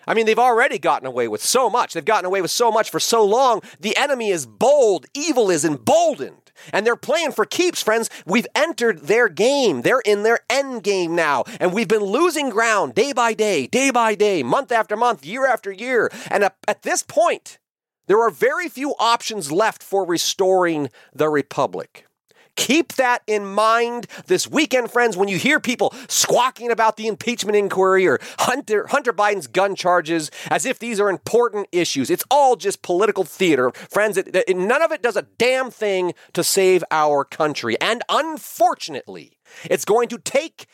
I 0.07 0.15
mean, 0.15 0.27
they've 0.27 0.39
already 0.39 0.79
gotten 0.79 1.07
away 1.07 1.29
with 1.29 1.43
so 1.43 1.71
much. 1.71 1.95
They've 1.95 2.05
gotten 2.05 2.27
away 2.27 2.43
with 2.43 2.51
so 2.51 2.71
much 2.71 2.91
for 2.91 3.01
so 3.01 3.25
long. 3.25 3.63
The 3.81 3.97
enemy 3.97 4.31
is 4.31 4.47
bold, 4.47 5.07
evil 5.15 5.51
is 5.51 5.65
emboldened. 5.65 6.39
And 6.73 6.87
they're 6.87 6.97
playing 6.97 7.33
for 7.33 7.45
keeps, 7.45 7.83
friends. 7.83 8.11
We've 8.27 8.47
entered 8.55 9.01
their 9.01 9.29
game. 9.29 9.83
They're 9.83 10.03
in 10.05 10.23
their 10.23 10.41
end 10.51 10.83
game 10.83 11.17
now. 11.17 11.45
And 11.59 11.73
we've 11.73 11.89
been 11.89 12.05
losing 12.05 12.51
ground 12.51 12.95
day 12.95 13.13
by 13.13 13.33
day, 13.35 13.67
day 13.67 13.91
by 13.91 14.15
day, 14.15 14.43
month 14.43 14.71
after 14.71 14.97
month, 14.97 15.25
year 15.25 15.47
after 15.47 15.73
year. 15.73 16.11
And 16.31 16.45
at 16.45 16.83
this 16.83 17.03
point, 17.03 17.59
there 18.07 18.21
are 18.21 18.31
very 18.31 18.69
few 18.69 18.95
options 18.99 19.51
left 19.51 19.83
for 19.83 20.07
restoring 20.07 20.91
the 21.15 21.29
republic. 21.29 22.07
Keep 22.57 22.95
that 22.95 23.23
in 23.27 23.47
mind 23.47 24.07
this 24.27 24.47
weekend, 24.47 24.91
friends, 24.91 25.17
when 25.17 25.29
you 25.29 25.39
hear 25.39 25.59
people 25.59 25.95
squawking 26.09 26.71
about 26.71 26.97
the 26.97 27.07
impeachment 27.07 27.57
inquiry 27.57 28.07
or 28.07 28.21
Hunter, 28.41 28.87
Hunter 28.89 29.13
Biden's 29.13 29.47
gun 29.47 29.75
charges 29.75 30.31
as 30.51 30.67
if 30.67 30.79
these 30.79 31.01
are 31.01 31.09
important 31.09 31.67
issues. 31.73 32.11
It's 32.11 32.25
all 32.31 32.57
just 32.57 32.83
political 32.83 33.25
theater. 33.25 33.71
Friends, 33.71 34.17
it, 34.17 34.35
it, 34.35 34.57
none 34.57 34.83
of 34.83 34.93
it 34.93 35.03
does 35.03 35.17
a 35.17 35.27
damn 35.39 35.71
thing 35.71 36.13
to 36.35 36.45
save 36.45 36.85
our 36.91 37.25
country. 37.25 37.81
And 37.81 38.03
unfortunately, 38.09 39.39
it's 39.65 39.85
going 39.85 40.09
to 40.09 40.19
take 40.19 40.67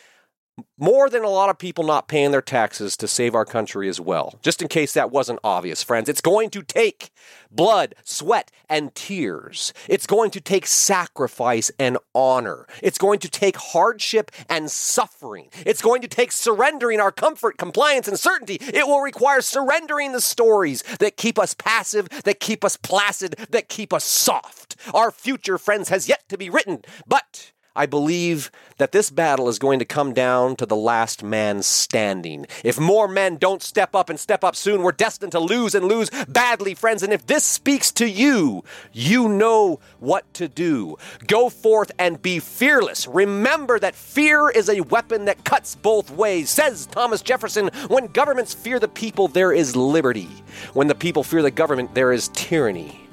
more 0.79 1.11
than 1.11 1.25
a 1.25 1.29
lot 1.29 1.51
of 1.51 1.59
people 1.59 1.85
not 1.85 2.09
paying 2.09 2.31
their 2.31 2.43
taxes 2.43 2.97
to 2.99 3.09
save 3.09 3.35
our 3.35 3.45
country 3.45 3.89
as 3.89 4.01
well. 4.01 4.39
Just 4.43 4.63
in 4.63 4.69
case 4.69 4.93
that 4.95 5.11
wasn't 5.11 5.41
obvious, 5.43 5.83
friends, 5.83 6.09
it's 6.09 6.21
going 6.21 6.51
to 6.51 6.63
take 6.63 7.11
blood, 7.51 7.95
sweat, 8.05 8.51
and 8.69 8.95
tears. 8.95 9.73
It's 9.89 10.07
going 10.07 10.31
to 10.33 10.41
take 10.41 10.67
sacrifice 10.67 11.71
and 11.79 11.99
honor. 12.15 12.67
It's 12.83 12.99
going 12.99 13.19
to 13.21 13.29
take 13.29 13.57
hardship 13.57 14.31
and 14.49 14.71
suffering. 14.71 15.49
It's 15.67 15.83
going 15.83 16.03
to 16.03 16.09
take 16.09 16.33
surrendering 16.33 17.01
our 17.01 17.13
comfort, 17.13 17.59
compliance, 17.59 18.09
and 18.09 18.19
certainty. 18.19 18.59
It 18.61 18.87
will 18.87 19.01
require 19.01 19.41
surrendering 19.41 20.13
the 20.13 20.21
stories 20.21 20.83
that 20.99 21.17
keep 21.17 21.39
us 21.39 21.55
passive, 21.55 22.09
that 22.25 22.41
keep 22.41 22.65
us 22.65 22.77
placid, 22.77 23.37
that 23.51 23.69
keep 23.69 23.93
us 23.93 24.05
soft. 24.05 24.77
Our 24.95 25.11
future, 25.11 25.59
friends, 25.59 25.89
has 25.89 26.09
yet 26.09 26.29
to 26.29 26.39
be 26.39 26.51
written, 26.51 26.83
but 27.07 27.53
I 27.79 27.87
believe 27.87 28.51
that 28.79 28.91
this 28.91 29.09
battle 29.09 29.49
is 29.49 29.61
going 29.61 29.79
to 29.79 29.85
come 29.85 30.13
down 30.13 30.57
to 30.57 30.67
the 30.67 30.75
last 30.75 31.23
man 31.23 31.63
standing. 31.63 32.45
If 32.65 32.77
more 32.77 33.07
men 33.07 33.37
don't 33.37 33.63
step 33.63 33.95
up 33.95 34.11
and 34.11 34.19
step 34.19 34.43
up 34.43 34.57
soon, 34.57 34.83
we're 34.83 34.91
destined 34.91 35.31
to 35.31 35.39
lose 35.39 35.77
and 35.77 35.87
lose 35.87 36.11
badly, 36.27 36.75
friends. 36.75 37.05
And 37.05 37.13
if 37.13 37.25
this 37.29 37.45
speaks 37.45 37.93
to 37.93 38.11
you, 38.11 38.65
you 38.93 39.29
know 39.29 39.79
what 40.01 40.35
to 40.35 40.49
do. 40.49 40.97
Go 41.29 41.49
forth 41.49 41.93
and 42.01 42.21
be 42.21 42.41
fearless. 42.41 43.07
Remember 43.07 43.79
that 43.79 43.95
fear 43.95 44.51
is 44.51 44.69
a 44.69 44.81
weapon 44.81 45.27
that 45.27 45.45
cuts 45.45 45.77
both 45.77 46.11
ways. 46.11 46.51
Says 46.51 46.87
Thomas 46.87 47.23
Jefferson, 47.23 47.69
when 47.87 48.09
governments 48.09 48.55
fear 48.55 48.81
the 48.81 48.89
people, 48.89 49.29
there 49.29 49.53
is 49.53 49.77
liberty. 49.77 50.29
When 50.73 50.89
the 50.89 50.97
people 50.97 51.23
fear 51.23 51.43
the 51.43 51.53
government, 51.53 51.95
there 51.95 52.11
is 52.11 52.27
tyranny. 52.35 53.09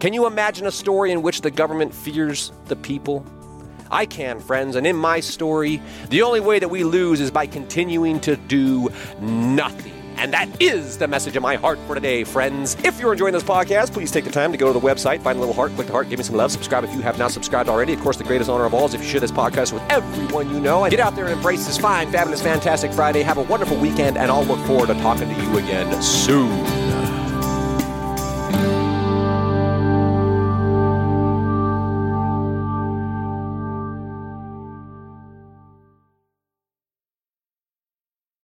Can 0.00 0.12
you 0.12 0.26
imagine 0.26 0.66
a 0.66 0.72
story 0.72 1.12
in 1.12 1.22
which 1.22 1.40
the 1.40 1.52
government 1.52 1.94
fears 1.94 2.50
the 2.66 2.74
people? 2.74 3.24
I 3.90 4.06
can, 4.06 4.40
friends, 4.40 4.76
and 4.76 4.86
in 4.86 4.96
my 4.96 5.20
story, 5.20 5.82
the 6.10 6.22
only 6.22 6.40
way 6.40 6.58
that 6.58 6.68
we 6.68 6.84
lose 6.84 7.20
is 7.20 7.30
by 7.30 7.46
continuing 7.46 8.20
to 8.20 8.36
do 8.36 8.90
nothing. 9.20 9.92
And 10.18 10.32
that 10.32 10.60
is 10.60 10.98
the 10.98 11.06
message 11.06 11.36
of 11.36 11.44
my 11.44 11.54
heart 11.54 11.78
for 11.86 11.94
today, 11.94 12.24
friends. 12.24 12.76
If 12.82 12.98
you're 12.98 13.12
enjoying 13.12 13.34
this 13.34 13.44
podcast, 13.44 13.92
please 13.92 14.10
take 14.10 14.24
the 14.24 14.32
time 14.32 14.50
to 14.50 14.58
go 14.58 14.72
to 14.72 14.72
the 14.72 14.84
website, 14.84 15.22
find 15.22 15.36
a 15.36 15.40
little 15.40 15.54
heart, 15.54 15.70
click 15.76 15.86
the 15.86 15.92
heart, 15.92 16.08
give 16.08 16.18
me 16.18 16.24
some 16.24 16.34
love, 16.34 16.50
subscribe 16.50 16.82
if 16.82 16.92
you 16.92 17.00
have 17.02 17.18
not 17.18 17.30
subscribed 17.30 17.68
already. 17.68 17.92
Of 17.92 18.00
course, 18.00 18.16
the 18.16 18.24
greatest 18.24 18.50
honor 18.50 18.64
of 18.64 18.74
all 18.74 18.86
is 18.86 18.94
if 18.94 19.02
you 19.02 19.08
share 19.08 19.20
this 19.20 19.30
podcast 19.30 19.72
with 19.72 19.82
everyone 19.88 20.50
you 20.50 20.60
know. 20.60 20.82
And 20.82 20.90
get 20.90 20.98
out 20.98 21.14
there 21.14 21.26
and 21.26 21.34
embrace 21.34 21.66
this 21.66 21.78
fine, 21.78 22.10
fabulous, 22.10 22.42
fantastic 22.42 22.92
Friday. 22.92 23.22
Have 23.22 23.38
a 23.38 23.42
wonderful 23.42 23.76
weekend, 23.76 24.18
and 24.18 24.28
I'll 24.28 24.44
look 24.44 24.58
forward 24.66 24.88
to 24.88 24.94
talking 24.94 25.32
to 25.32 25.40
you 25.40 25.58
again 25.58 26.02
soon. 26.02 26.77